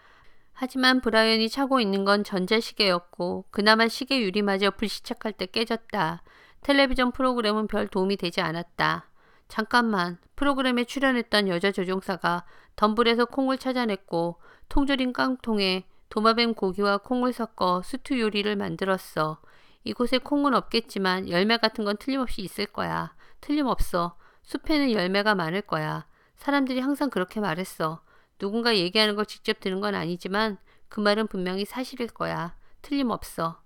하지만 0.63 1.01
브라이언이 1.01 1.49
차고 1.49 1.81
있는 1.81 2.05
건 2.05 2.23
전자시계였고 2.23 3.47
그나마 3.51 3.89
시계 3.89 4.21
유리마저 4.21 4.73
불시착할 4.73 5.33
때 5.33 5.47
깨졌다. 5.47 6.23
텔레비전 6.61 7.13
프로그램은 7.13 7.67
별 7.67 7.89
도움이 7.89 8.19
되지 8.19 8.43
않았다. 8.43 9.09
잠깐만 9.49 10.19
프로그램에 10.37 10.85
출연했던 10.85 11.49
여자 11.49 11.73
조종사가 11.73 12.45
덤불에서 12.77 13.25
콩을 13.25 13.57
찾아냈고 13.57 14.39
통조림 14.69 15.15
깡통에 15.15 15.87
도마뱀 16.11 16.53
고기와 16.53 16.99
콩을 16.99 17.33
섞어 17.33 17.81
스튜 17.81 18.21
요리를 18.21 18.55
만들었어. 18.55 19.41
이곳에 19.85 20.19
콩은 20.19 20.53
없겠지만 20.53 21.31
열매 21.31 21.57
같은 21.57 21.87
건 21.87 21.97
틀림없이 21.97 22.43
있을 22.43 22.67
거야. 22.67 23.15
틀림없어. 23.41 24.15
숲에는 24.43 24.93
열매가 24.93 25.35
많을 25.37 25.63
거야. 25.63 26.07
사람들이 26.37 26.81
항상 26.81 27.09
그렇게 27.09 27.41
말했어. 27.41 28.03
누군가 28.41 28.75
얘기하는 28.77 29.15
걸 29.15 29.27
직접 29.27 29.61
들은 29.61 29.81
건 29.81 29.95
아니지만 29.95 30.59
그 30.89 30.99
말은 30.99 31.29
분명히 31.29 31.65
사실일 31.65 32.09
거야. 32.09 32.57
틀림없어. 32.83 33.61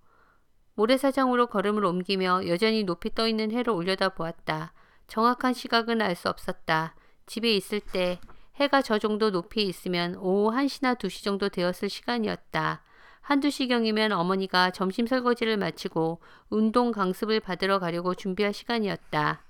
모래사장으로 0.75 1.47
걸음을 1.47 1.85
옮기며 1.85 2.49
여전히 2.49 2.83
높이 2.83 3.15
떠 3.15 3.29
있는 3.29 3.53
해를 3.53 3.73
올려다 3.73 4.11
보았다. 4.11 4.73
정확한 5.07 5.55
시각은 5.55 6.03
알 6.03 6.17
수 6.17 6.29
없었다. 6.29 6.97
집에 7.27 7.55
있을 7.55 7.81
때 7.81 8.19
해가 8.57 8.83
저 8.83 8.99
정도 8.99 9.31
높이에 9.31 9.63
있으면 9.63 10.17
오후 10.17 10.51
1시나 10.51 10.99
2시 10.99 11.23
정도 11.23 11.49
되었을 11.49 11.89
시간이었다. 11.89 12.83
한두 13.21 13.51
시경이면 13.51 14.13
어머니가 14.13 14.73
점심 14.73 15.07
설거지를 15.07 15.57
마치고 15.57 16.21
운동 16.51 16.91
강습을 16.91 17.41
받으러 17.41 17.79
가려고 17.79 18.15
준비할 18.15 18.53
시간이었다. 18.53 19.43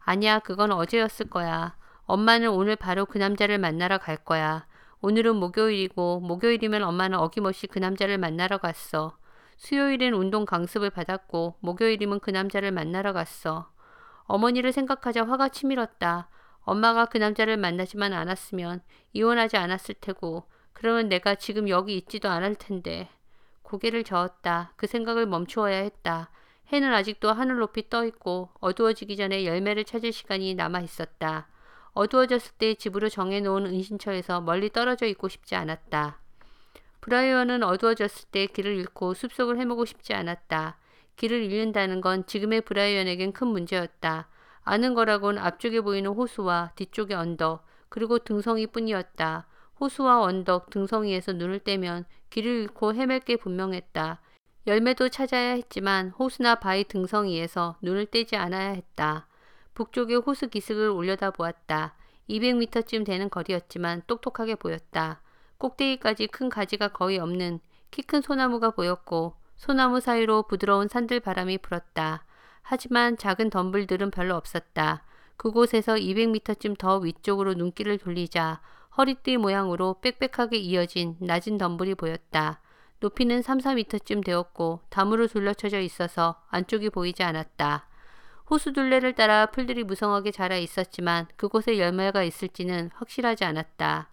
아니야, 0.00 0.38
그건 0.38 0.72
어제였을 0.72 1.28
거야. 1.28 1.76
엄마는 2.06 2.48
오늘 2.48 2.74
바로 2.76 3.04
그 3.04 3.18
남자를 3.18 3.58
만나러 3.58 3.98
갈 3.98 4.16
거야. 4.16 4.66
오늘은 5.02 5.36
목요일이고 5.36 6.20
목요일이면 6.20 6.82
엄마는 6.82 7.18
어김없이 7.18 7.66
그 7.66 7.78
남자를 7.78 8.18
만나러 8.18 8.58
갔어. 8.58 9.16
수요일엔 9.56 10.12
운동 10.12 10.44
강습을 10.44 10.90
받았고 10.90 11.56
목요일이면 11.60 12.20
그 12.20 12.30
남자를 12.30 12.70
만나러 12.70 13.14
갔어. 13.14 13.70
어머니를 14.24 14.72
생각하자 14.72 15.24
화가 15.24 15.48
치밀었다. 15.48 16.28
엄마가 16.60 17.06
그 17.06 17.16
남자를 17.16 17.56
만나지만 17.56 18.12
않았으면 18.12 18.82
이혼하지 19.14 19.56
않았을 19.56 19.94
테고 20.02 20.44
그러면 20.74 21.08
내가 21.08 21.34
지금 21.34 21.70
여기 21.70 21.96
있지도 21.96 22.28
않을 22.28 22.56
텐데. 22.56 23.08
고개를 23.62 24.04
저었다. 24.04 24.74
그 24.76 24.86
생각을 24.86 25.24
멈추어야 25.24 25.78
했다. 25.78 26.30
해는 26.72 26.92
아직도 26.92 27.32
하늘 27.32 27.56
높이 27.58 27.88
떠 27.88 28.04
있고 28.04 28.50
어두워지기 28.60 29.16
전에 29.16 29.46
열매를 29.46 29.84
찾을 29.84 30.12
시간이 30.12 30.54
남아 30.56 30.80
있었다. 30.80 31.48
어두워졌을 31.92 32.52
때 32.58 32.74
집으로 32.74 33.08
정해놓은 33.08 33.66
은신처에서 33.66 34.40
멀리 34.40 34.70
떨어져 34.70 35.06
있고 35.06 35.28
싶지 35.28 35.54
않았다. 35.54 36.20
브라이언은 37.00 37.62
어두워졌을 37.62 38.28
때 38.30 38.46
길을 38.46 38.76
잃고 38.76 39.14
숲속을 39.14 39.58
헤매고 39.58 39.84
싶지 39.84 40.14
않았다. 40.14 40.76
길을 41.16 41.42
잃는다는 41.42 42.00
건 42.00 42.26
지금의 42.26 42.62
브라이언에겐 42.62 43.32
큰 43.32 43.48
문제였다. 43.48 44.28
아는 44.62 44.94
거라곤 44.94 45.38
앞쪽에 45.38 45.80
보이는 45.80 46.10
호수와 46.10 46.72
뒤쪽의 46.76 47.16
언덕, 47.16 47.66
그리고 47.88 48.18
등성이 48.18 48.66
뿐이었다. 48.66 49.46
호수와 49.80 50.22
언덕, 50.22 50.70
등성이에서 50.70 51.32
눈을 51.32 51.60
떼면 51.60 52.04
길을 52.28 52.50
잃고 52.62 52.94
헤맬 52.94 53.20
게 53.20 53.36
분명했다. 53.36 54.20
열매도 54.66 55.08
찾아야 55.08 55.52
했지만 55.52 56.10
호수나 56.10 56.56
바위 56.56 56.84
등성이에서 56.84 57.76
눈을 57.80 58.06
떼지 58.06 58.36
않아야 58.36 58.70
했다. 58.70 59.26
북쪽의 59.80 60.18
호수 60.18 60.48
기슭을 60.48 60.90
올려다 60.90 61.30
보았다. 61.30 61.94
200m쯤 62.28 63.06
되는 63.06 63.30
거리였지만 63.30 64.02
똑똑하게 64.06 64.56
보였다. 64.56 65.22
꼭대기까지 65.56 66.26
큰 66.26 66.50
가지가 66.50 66.88
거의 66.88 67.18
없는 67.18 67.60
키 67.90 68.02
큰 68.02 68.20
소나무가 68.20 68.72
보였고 68.72 69.36
소나무 69.56 70.00
사이로 70.00 70.42
부드러운 70.42 70.88
산들 70.88 71.20
바람이 71.20 71.56
불었다. 71.58 72.26
하지만 72.60 73.16
작은 73.16 73.48
덤불들은 73.48 74.10
별로 74.10 74.34
없었다. 74.34 75.02
그곳에서 75.38 75.94
200m쯤 75.94 76.76
더 76.76 76.98
위쪽으로 76.98 77.54
눈길을 77.54 77.96
돌리자 77.96 78.60
허리띠 78.98 79.38
모양으로 79.38 80.02
빽빽하게 80.02 80.58
이어진 80.58 81.16
낮은 81.20 81.56
덤불이 81.56 81.94
보였다. 81.94 82.60
높이는 82.98 83.40
3, 83.40 83.56
4미터쯤 83.60 84.22
되었고 84.26 84.82
나무로 84.94 85.26
둘러쳐져 85.26 85.80
있어서 85.80 86.42
안쪽이 86.50 86.90
보이지 86.90 87.22
않았다. 87.22 87.88
호수 88.50 88.72
둘레를 88.72 89.12
따라 89.14 89.46
풀들이 89.46 89.84
무성하게 89.84 90.32
자라 90.32 90.56
있었지만 90.56 91.28
그곳에 91.36 91.78
열매가 91.78 92.24
있을지는 92.24 92.90
확실하지 92.94 93.44
않았다. 93.44 94.10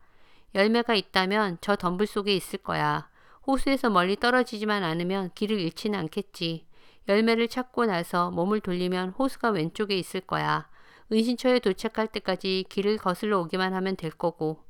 열매가 0.53 0.93
있다면 0.93 1.57
저 1.59 1.75
덤불 1.75 2.05
속에 2.05 2.35
있을 2.35 2.59
거야. 2.59 3.09
호수에서 3.47 3.89
멀리 3.89 4.15
떨어지지만 4.15 4.83
않으면 4.83 5.31
길을 5.33 5.59
잃지는 5.59 5.97
않겠지. 5.97 6.67
열매를 7.07 7.47
찾고 7.47 7.85
나서 7.85 8.29
몸을 8.29 8.59
돌리면 8.59 9.09
호수가 9.17 9.49
왼쪽에 9.49 9.97
있을 9.97 10.21
거야. 10.21 10.69
은신처에 11.11 11.57
도착할 11.59 12.07
때까지 12.07 12.65
길을 12.69 12.97
거슬러 12.97 13.39
오기만 13.39 13.73
하면 13.73 13.95
될 13.95 14.11
거고. 14.11 14.63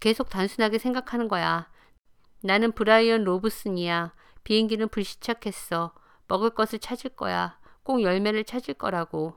계속 0.00 0.28
단순하게 0.28 0.76
생각하는 0.76 1.28
거야. 1.28 1.70
나는 2.42 2.72
브라이언 2.72 3.24
로브슨이야. 3.24 4.12
비행기는 4.44 4.86
불시착했어. 4.88 5.94
먹을 6.26 6.50
것을 6.50 6.78
찾을 6.78 7.10
거야. 7.10 7.57
꼭 7.88 8.02
열매를 8.02 8.44
찾을 8.44 8.74
거라고. 8.74 9.32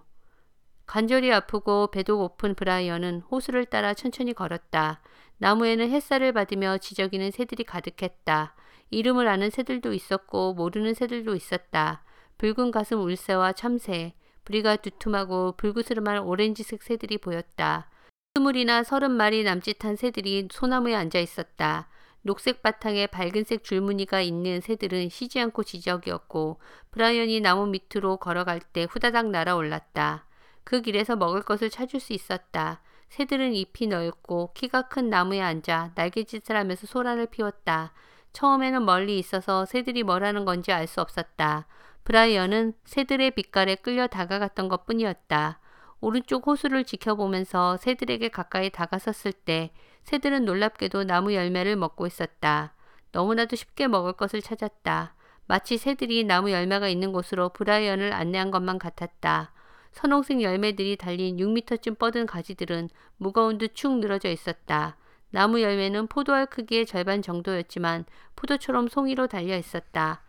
관절이 0.86 1.32
아프고 1.32 1.88
배도 1.90 2.18
고픈 2.18 2.54
브라이언은 2.54 3.22
호수를 3.32 3.64
따라 3.64 3.94
천천히 3.94 4.34
걸었다. 4.34 5.02
나무에는 5.38 5.90
햇살을 5.90 6.34
받으며 6.34 6.78
지저귀는 6.80 7.32
새들이 7.32 7.64
가득했다. 7.64 8.54
이름을 8.90 9.30
아는 9.30 9.50
새들도 9.52 9.94
있었고 9.94 10.54
모르는 10.56 10.94
새들도 10.94 11.34
있었다. 11.34 12.04
붉은 12.40 12.72
가슴 12.72 13.00
울새와 13.00 13.54
참새, 13.54 14.16
부리가 14.44 14.76
두툼하고 14.76 15.54
불구스름한 15.54 16.20
오렌지색 16.20 16.84
새들이 16.84 17.20
보였다. 17.20 17.90
스물이나 18.36 18.84
서른 18.84 19.12
마리 19.12 19.46
남짓한 19.46 19.96
새들이 19.96 20.50
소나무에 20.52 20.94
앉아 20.94 21.20
있었다. 21.20 21.88
녹색 22.24 22.62
바탕에 22.62 23.08
밝은색 23.08 23.64
줄무늬가 23.64 24.22
있는 24.22 24.62
새들은 24.62 25.10
쉬지 25.10 25.40
않고 25.40 25.64
지적이었고 25.64 26.60
브라이언이 26.92 27.42
나무 27.42 27.68
밑으로 27.68 28.18
걸어갈 28.18 28.60
때 28.60 28.88
후다닥 28.90 29.30
날아올랐다. 29.30 30.26
그 30.64 30.82
길에서 30.82 31.16
먹을 31.16 31.42
것을 31.42 31.70
찾을 31.70 32.00
수 32.00 32.14
있었다. 32.14 32.82
새들은 33.10 33.54
잎이 33.54 33.88
넓고 33.88 34.52
키가 34.54 34.84
큰 34.84 35.10
나무에 35.10 35.42
앉아 35.42 35.92
날개짓을 35.96 36.56
하면서 36.56 36.88
소란을 36.88 37.28
피웠다. 37.28 37.94
처음에는 38.34 38.86
멀리 38.86 39.20
있어서 39.20 39.66
새들이 39.66 40.04
뭘 40.04 40.24
하는 40.24 40.46
건지 40.46 40.72
알 40.72 40.88
수 40.88 41.02
없었다. 41.02 41.68
브라이언은 42.04 42.74
새들의 42.86 43.32
빛깔에 43.32 43.76
끌려 43.76 44.08
다가갔던 44.08 44.70
것 44.70 44.86
뿐이었다. 44.86 45.60
오른쪽 46.02 46.48
호수를 46.48 46.84
지켜보면서 46.84 47.78
새들에게 47.78 48.30
가까이 48.30 48.72
다가섰을 48.72 49.34
때 49.34 49.72
새들은 50.04 50.46
놀랍게도 50.46 51.04
나무 51.04 51.34
열매를 51.34 51.76
먹고 51.76 52.08
있었다. 52.08 52.74
너무나도 53.12 53.56
쉽게 53.56 53.88
먹을 53.88 54.14
것을 54.14 54.42
찾았다. 54.42 55.14
마치 55.46 55.78
새들이 55.78 56.24
나무 56.24 56.52
열매가 56.52 56.88
있는 56.88 57.12
곳으로 57.12 57.50
브라이언을 57.50 58.14
안내한 58.14 58.52
것만 58.52 58.80
같았다. 58.80 59.54
선홍색 59.92 60.42
열매들이 60.42 60.96
달린 60.96 61.38
6미터쯤 61.38 62.00
뻗은 62.00 62.26
가지들은 62.26 62.90
무거운 63.18 63.58
듯 63.58 63.76
축 63.76 64.00
늘어져 64.00 64.30
있었다. 64.30 64.98
나무 65.30 65.62
열매는 65.62 66.08
포도알 66.08 66.46
크기의 66.48 66.86
절반 66.86 67.22
정도였지만 67.22 68.06
포도처럼 68.36 68.88
송이로 68.88 69.28
달려 69.28 69.58
있었다. 69.58 70.24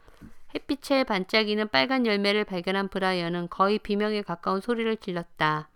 햇빛에 0.54 1.04
반짝이는 1.04 1.68
빨간 1.68 2.04
열매를 2.04 2.44
발견한 2.44 2.88
브라이언은 2.88 3.48
거의 3.48 3.78
비명에 3.78 4.22
가까운 4.22 4.60
소리를 4.60 4.94
질렀다. 4.98 5.68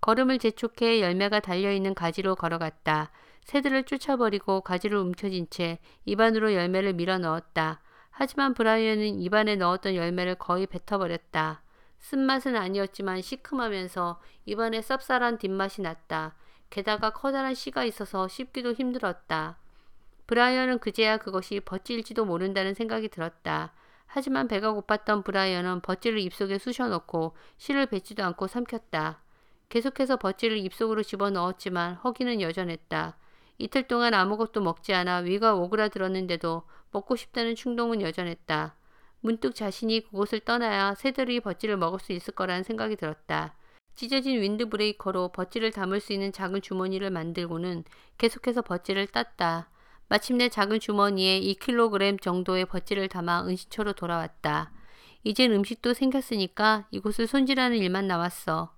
걸음을 0.00 0.38
재촉해 0.38 1.00
열매가 1.00 1.40
달려있는 1.40 1.94
가지로 1.94 2.34
걸어갔다. 2.34 3.10
새들을 3.44 3.84
쫓아버리고 3.84 4.62
가지를 4.62 4.98
움켜쥔 4.98 5.48
채 5.50 5.78
입안으로 6.04 6.54
열매를 6.54 6.94
밀어 6.94 7.18
넣었다. 7.18 7.80
하지만 8.10 8.54
브라이언은 8.54 9.20
입안에 9.20 9.56
넣었던 9.56 9.94
열매를 9.94 10.36
거의 10.36 10.66
뱉어버렸다. 10.66 11.62
쓴맛은 11.98 12.56
아니었지만 12.56 13.20
시큼하면서 13.20 14.20
입안에 14.46 14.80
쌉쌀한 14.80 15.38
뒷맛이 15.38 15.82
났다. 15.82 16.34
게다가 16.70 17.10
커다란 17.10 17.54
씨가 17.54 17.84
있어서 17.84 18.28
씹기도 18.28 18.72
힘들었다. 18.72 19.58
브라이언은 20.26 20.78
그제야 20.78 21.18
그것이 21.18 21.60
버찌일지도 21.60 22.24
모른다는 22.24 22.74
생각이 22.74 23.08
들었다. 23.08 23.72
하지만 24.06 24.48
배가 24.48 24.72
고팠던 24.72 25.24
브라이언은 25.24 25.80
버찌를 25.80 26.20
입속에 26.20 26.58
쑤셔넣고 26.58 27.36
씨를 27.58 27.86
뱉지도 27.86 28.24
않고 28.24 28.46
삼켰다. 28.46 29.20
계속해서 29.68 30.16
버찌를 30.16 30.58
입속으로 30.58 31.02
집어넣었지만 31.02 31.94
허기는 31.96 32.40
여전했다. 32.40 33.16
이틀 33.58 33.88
동안 33.88 34.14
아무것도 34.14 34.60
먹지 34.60 34.94
않아 34.94 35.18
위가 35.18 35.54
오그라들었는데도 35.54 36.62
먹고 36.92 37.16
싶다는 37.16 37.54
충동은 37.54 38.00
여전했다. 38.00 38.76
문득 39.20 39.54
자신이 39.54 40.02
그곳을 40.02 40.40
떠나야 40.40 40.94
새들이 40.94 41.40
버찌를 41.40 41.76
먹을 41.76 41.98
수 41.98 42.12
있을 42.12 42.34
거라는 42.34 42.62
생각이 42.62 42.96
들었다. 42.96 43.56
찢어진 43.94 44.40
윈드 44.40 44.68
브레이커로 44.68 45.28
버찌를 45.28 45.72
담을 45.72 46.00
수 46.00 46.12
있는 46.12 46.30
작은 46.30 46.60
주머니를 46.60 47.10
만들고는 47.10 47.84
계속해서 48.18 48.62
버찌를 48.62 49.06
땄다. 49.06 49.70
마침내 50.08 50.48
작은 50.48 50.78
주머니에 50.78 51.40
2kg 51.40 52.20
정도의 52.20 52.66
버찌를 52.66 53.08
담아 53.08 53.46
은신처로 53.46 53.94
돌아왔다. 53.94 54.72
이젠 55.24 55.52
음식도 55.52 55.94
생겼으니까 55.94 56.86
이곳을 56.92 57.26
손질하는 57.26 57.76
일만 57.78 58.06
남았어. 58.06 58.72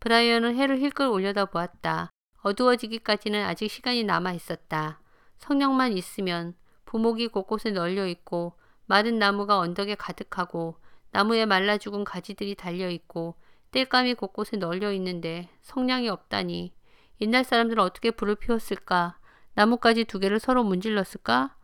브라이언은 0.00 0.56
해를 0.56 0.78
힐끗 0.78 1.10
올려다 1.10 1.46
보았다. 1.46 2.10
어두워지기까지는 2.42 3.42
아직 3.42 3.70
시간이 3.70 4.04
남아 4.04 4.34
있었다. 4.34 5.00
성령만 5.38 5.96
있으면 5.96 6.54
부목이 6.84 7.28
곳곳에 7.28 7.70
널려 7.70 8.06
있고 8.08 8.52
마른 8.84 9.18
나무가 9.18 9.58
언덕에 9.58 9.94
가득하고 9.94 10.76
나무에 11.10 11.46
말라 11.46 11.78
죽은 11.78 12.04
가지들이 12.04 12.54
달려 12.54 12.90
있고 12.90 13.36
땔감이 13.70 14.14
곳곳에 14.14 14.58
널려 14.58 14.92
있는데 14.92 15.48
성냥이 15.62 16.08
없다니 16.10 16.74
옛날 17.22 17.44
사람들은 17.44 17.82
어떻게 17.82 18.10
불을 18.10 18.34
피웠을까? 18.36 19.18
나뭇가지 19.54 20.04
두 20.04 20.18
개를 20.18 20.40
서로 20.40 20.64
문질렀을까? 20.64 21.56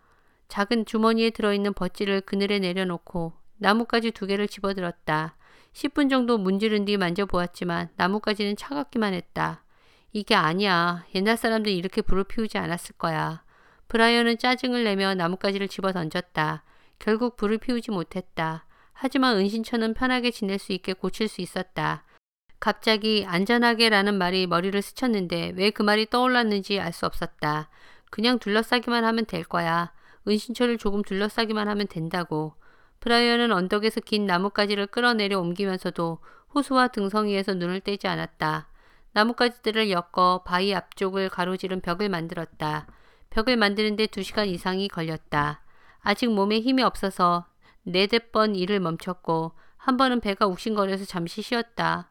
작은 0.48 0.84
주머니에 0.84 1.30
들어있는 1.30 1.74
버찌를 1.74 2.20
그늘에 2.20 2.58
내려놓고 2.58 3.32
나뭇가지 3.58 4.10
두 4.10 4.26
개를 4.26 4.48
집어들었다. 4.48 5.36
10분 5.72 6.10
정도 6.10 6.38
문지른 6.38 6.84
뒤 6.84 6.96
만져보았지만 6.96 7.90
나뭇가지는 7.96 8.56
차갑기만 8.56 9.14
했다. 9.14 9.64
이게 10.12 10.34
아니야. 10.34 11.04
옛날 11.14 11.36
사람들이 11.36 11.76
이렇게 11.76 12.02
불을 12.02 12.24
피우지 12.24 12.58
않았을 12.58 12.96
거야. 12.96 13.44
브라이언은 13.88 14.38
짜증을 14.38 14.84
내며 14.84 15.14
나뭇가지를 15.14 15.68
집어 15.68 15.92
던졌다. 15.92 16.64
결국 16.98 17.36
불을 17.36 17.58
피우지 17.58 17.90
못했다. 17.90 18.66
하지만 18.92 19.36
은신처는 19.36 19.94
편하게 19.94 20.30
지낼 20.30 20.58
수 20.58 20.72
있게 20.72 20.92
고칠 20.92 21.28
수 21.28 21.40
있었다. 21.40 22.04
갑자기 22.60 23.24
안전하게라는 23.26 24.16
말이 24.18 24.46
머리를 24.46 24.80
스쳤는데 24.82 25.54
왜 25.56 25.70
그 25.70 25.82
말이 25.82 26.06
떠올랐는지 26.08 26.78
알 26.80 26.92
수 26.92 27.06
없었다. 27.06 27.68
그냥 28.10 28.38
둘러싸기만 28.38 29.04
하면 29.04 29.24
될 29.26 29.44
거야. 29.44 29.92
은신처를 30.28 30.78
조금 30.78 31.02
둘러싸기만 31.02 31.68
하면 31.68 31.86
된다고. 31.88 32.54
브라이언은 33.00 33.50
언덕에서 33.52 34.00
긴 34.00 34.26
나뭇가지를 34.26 34.88
끌어내려 34.88 35.38
옮기면서도 35.40 36.18
호수와 36.54 36.88
등성이에서 36.88 37.54
눈을 37.54 37.80
떼지 37.80 38.06
않았다. 38.08 38.68
나뭇가지들을 39.12 39.90
엮어 39.90 40.42
바위 40.44 40.74
앞쪽을 40.74 41.30
가로지른 41.30 41.80
벽을 41.80 42.08
만들었다. 42.10 42.86
벽을 43.30 43.56
만드는데 43.56 44.06
두 44.08 44.22
시간 44.22 44.46
이상이 44.48 44.88
걸렸다. 44.88 45.62
아직 46.00 46.28
몸에 46.30 46.60
힘이 46.60 46.82
없어서 46.82 47.46
네댓 47.84 48.32
번 48.32 48.54
일을 48.54 48.80
멈췄고 48.80 49.52
한 49.76 49.96
번은 49.96 50.20
배가 50.20 50.46
욱신거려서 50.46 51.06
잠시 51.06 51.40
쉬었다. 51.40 52.09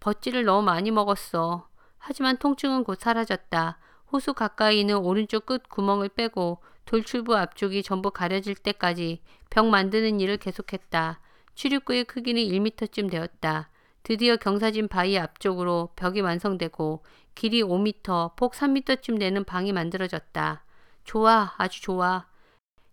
버찌를 0.00 0.44
너무 0.44 0.62
많이 0.62 0.90
먹었어. 0.90 1.68
하지만 1.98 2.36
통증은 2.36 2.84
곧 2.84 3.00
사라졌다. 3.00 3.78
호수 4.12 4.34
가까이 4.34 4.80
있는 4.80 4.96
오른쪽 4.96 5.46
끝 5.46 5.68
구멍을 5.68 6.10
빼고 6.10 6.60
돌출부 6.84 7.36
앞쪽이 7.36 7.82
전부 7.82 8.10
가려질 8.10 8.54
때까지 8.54 9.20
벽 9.50 9.66
만드는 9.66 10.20
일을 10.20 10.36
계속했다. 10.36 11.20
출입구의 11.54 12.04
크기는 12.04 12.40
1미터쯤 12.40 13.10
되었다. 13.10 13.70
드디어 14.02 14.36
경사진 14.36 14.86
바위 14.86 15.18
앞쪽으로 15.18 15.90
벽이 15.96 16.20
완성되고 16.20 17.02
길이 17.34 17.62
5미터, 17.62 18.36
폭 18.36 18.52
3미터쯤 18.52 19.18
되는 19.18 19.42
방이 19.42 19.72
만들어졌다. 19.72 20.64
좋아, 21.02 21.54
아주 21.56 21.82
좋아. 21.82 22.26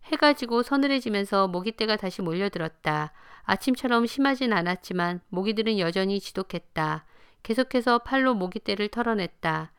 해가 0.06 0.34
지고 0.34 0.64
서늘해지면서 0.64 1.48
모기떼가 1.48 1.96
다시 1.96 2.22
몰려들었다. 2.22 3.14
아침처럼 3.44 4.06
심하진 4.06 4.54
않았지만 4.54 5.22
모기들은 5.30 5.80
여전히 5.80 6.20
지독했다. 6.20 7.06
계속해서 7.44 8.00
팔로 8.00 8.34
모기떼를 8.34 8.90
털어냈다. 8.90 9.72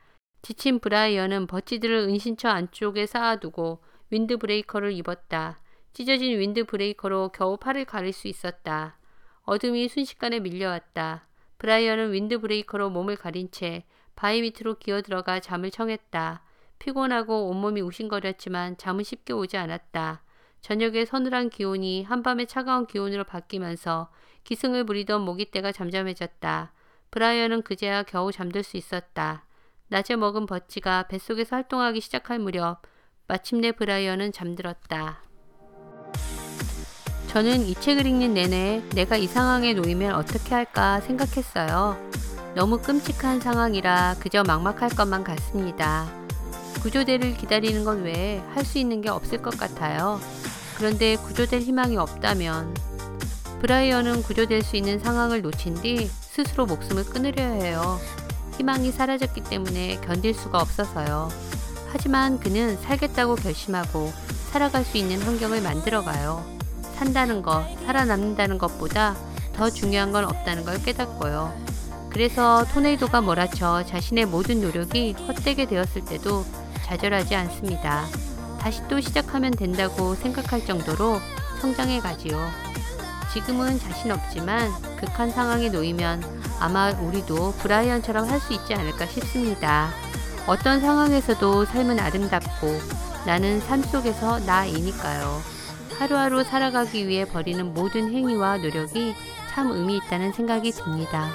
지친 0.43 0.79
브라이언은 0.79 1.47
버치들을 1.47 1.97
은신처 2.09 2.49
안쪽에 2.49 3.07
쌓아두고 3.07 3.83
윈드 4.11 4.37
브레이커를 4.37 4.93
입었다. 4.93 5.61
찢어진 5.95 6.39
윈드 6.39 6.65
브레이커로 6.65 7.31
겨우 7.31 7.57
팔을 7.57 7.85
가릴 7.85 8.13
수 8.13 8.29
있었다. 8.29 8.99
어둠이 9.45 9.89
순식간에 9.89 10.41
밀려왔다. 10.41 11.27
브라이언은 11.59 12.13
윈드 12.13 12.41
브레이커로 12.41 12.91
몸을 12.91 13.17
가린 13.17 13.51
채 13.51 13.85
바위 14.17 14.43
밑으로 14.43 14.79
기어 14.79 15.01
들어가 15.03 15.41
잠을 15.41 15.71
청했다. 15.71 16.44
피곤하고 16.79 17.49
온몸이 17.49 17.81
욱신거렸지만 17.81 18.77
잠은 18.77 19.05
쉽게 19.05 19.33
오지 19.33 19.57
않았다. 19.57 20.23
저녁에 20.61 21.05
서늘한 21.05 21.51
기온이 21.51 22.05
한밤의 22.05 22.47
차가운 22.47 22.87
기온으로 22.87 23.25
바뀌면서 23.25 24.09
기승을 24.45 24.85
부리던 24.85 25.21
모기떼가 25.21 25.73
잠잠해졌다. 25.73 26.73
브라이언은 27.11 27.63
그제야 27.63 28.03
겨우 28.03 28.33
잠들 28.33 28.63
수 28.63 28.77
있었다. 28.77 29.45
낮에 29.89 30.17
먹은 30.17 30.47
버치가 30.47 31.07
뱃속에서 31.09 31.57
활동하기 31.57 32.01
시작할 32.01 32.39
무렵 32.39 32.83
마침내 33.27 33.73
브라이언은 33.73 34.33
잠들었다. 34.33 35.23
저는 37.29 37.67
이 37.67 37.75
책을 37.75 38.07
읽는 38.07 38.35
내내 38.35 38.83
내가 38.95 39.17
이 39.17 39.27
상황에 39.27 39.75
놓이면 39.75 40.15
어떻게 40.15 40.55
할까 40.55 41.01
생각했어요. 41.01 41.97
너무 42.55 42.81
끔찍한 42.81 43.41
상황이라 43.41 44.17
그저 44.21 44.45
막막할 44.45 44.91
것만 44.91 45.25
같습니다. 45.25 46.24
구조대를 46.85 47.39
기다리는 47.39 47.83
것 47.83 47.99
외에 48.03 48.43
할 48.55 48.65
수 48.65 48.79
있는 48.79 49.01
게 49.01 49.09
없을 49.09 49.41
것 49.41 49.57
같아요. 49.59 50.21
그런데 50.77 51.17
구조될 51.17 51.61
희망이 51.61 51.97
없다면 51.97 52.75
브라이언은 53.61 54.23
구조될 54.23 54.63
수 54.63 54.77
있는 54.77 54.99
상황을 54.99 55.41
놓친 55.41 55.81
뒤 55.81 56.11
스스로 56.21 56.67
목숨을 56.67 57.05
끊으려 57.05 57.43
해요. 57.43 57.99
희망이 58.59 58.91
사라졌기 58.93 59.45
때문에 59.45 59.99
견딜 60.03 60.35
수가 60.35 60.59
없어서요. 60.59 61.31
하지만 61.91 62.39
그는 62.39 62.77
살겠다고 62.83 63.37
결심하고 63.37 64.13
살아갈 64.51 64.85
수 64.85 64.99
있는 64.99 65.23
환경을 65.23 65.63
만들어가요. 65.63 66.45
산다는 66.97 67.41
것, 67.41 67.65
살아남는다는 67.87 68.59
것보다 68.59 69.17
더 69.55 69.71
중요한 69.71 70.13
건 70.13 70.25
없다는 70.25 70.65
걸 70.65 70.83
깨닫고요. 70.83 71.55
그래서 72.11 72.65
토네이도가 72.73 73.23
몰아쳐 73.23 73.85
자신의 73.87 74.27
모든 74.27 74.61
노력이 74.61 75.13
헛되게 75.13 75.67
되었을 75.67 76.05
때도 76.05 76.45
좌절하지 76.85 77.35
않습니다. 77.35 78.05
다시 78.61 78.81
또 78.89 79.01
시작하면 79.01 79.53
된다고 79.53 80.15
생각할 80.15 80.65
정도로 80.65 81.19
성장해 81.61 82.01
가지요. 82.01 82.39
지금은 83.33 83.79
자신 83.79 84.13
없지만 84.13 84.71
극한 84.97 85.31
상황에 85.31 85.69
놓이면 85.69 86.23
아마 86.61 86.91
우리도 86.91 87.53
브라이언처럼 87.55 88.29
할 88.29 88.41
수 88.41 88.53
있지 88.53 88.75
않을까 88.75 89.07
싶습니다. 89.07 89.91
어떤 90.47 90.81
상황에서도 90.81 91.65
삶은 91.65 91.99
아름답고 91.99 92.79
나는 93.27 93.61
삶 93.61 93.83
속에서 93.83 94.39
나이니까요. 94.41 95.41
하루하루 95.99 96.45
살아가기 96.45 97.09
위해 97.09 97.25
버리는 97.25 97.73
모든 97.73 98.13
행위와 98.13 98.59
노력이 98.59 99.15
참 99.53 99.71
의미 99.71 99.97
있다는 99.97 100.33
생각이 100.33 100.73
듭니다. 100.73 101.31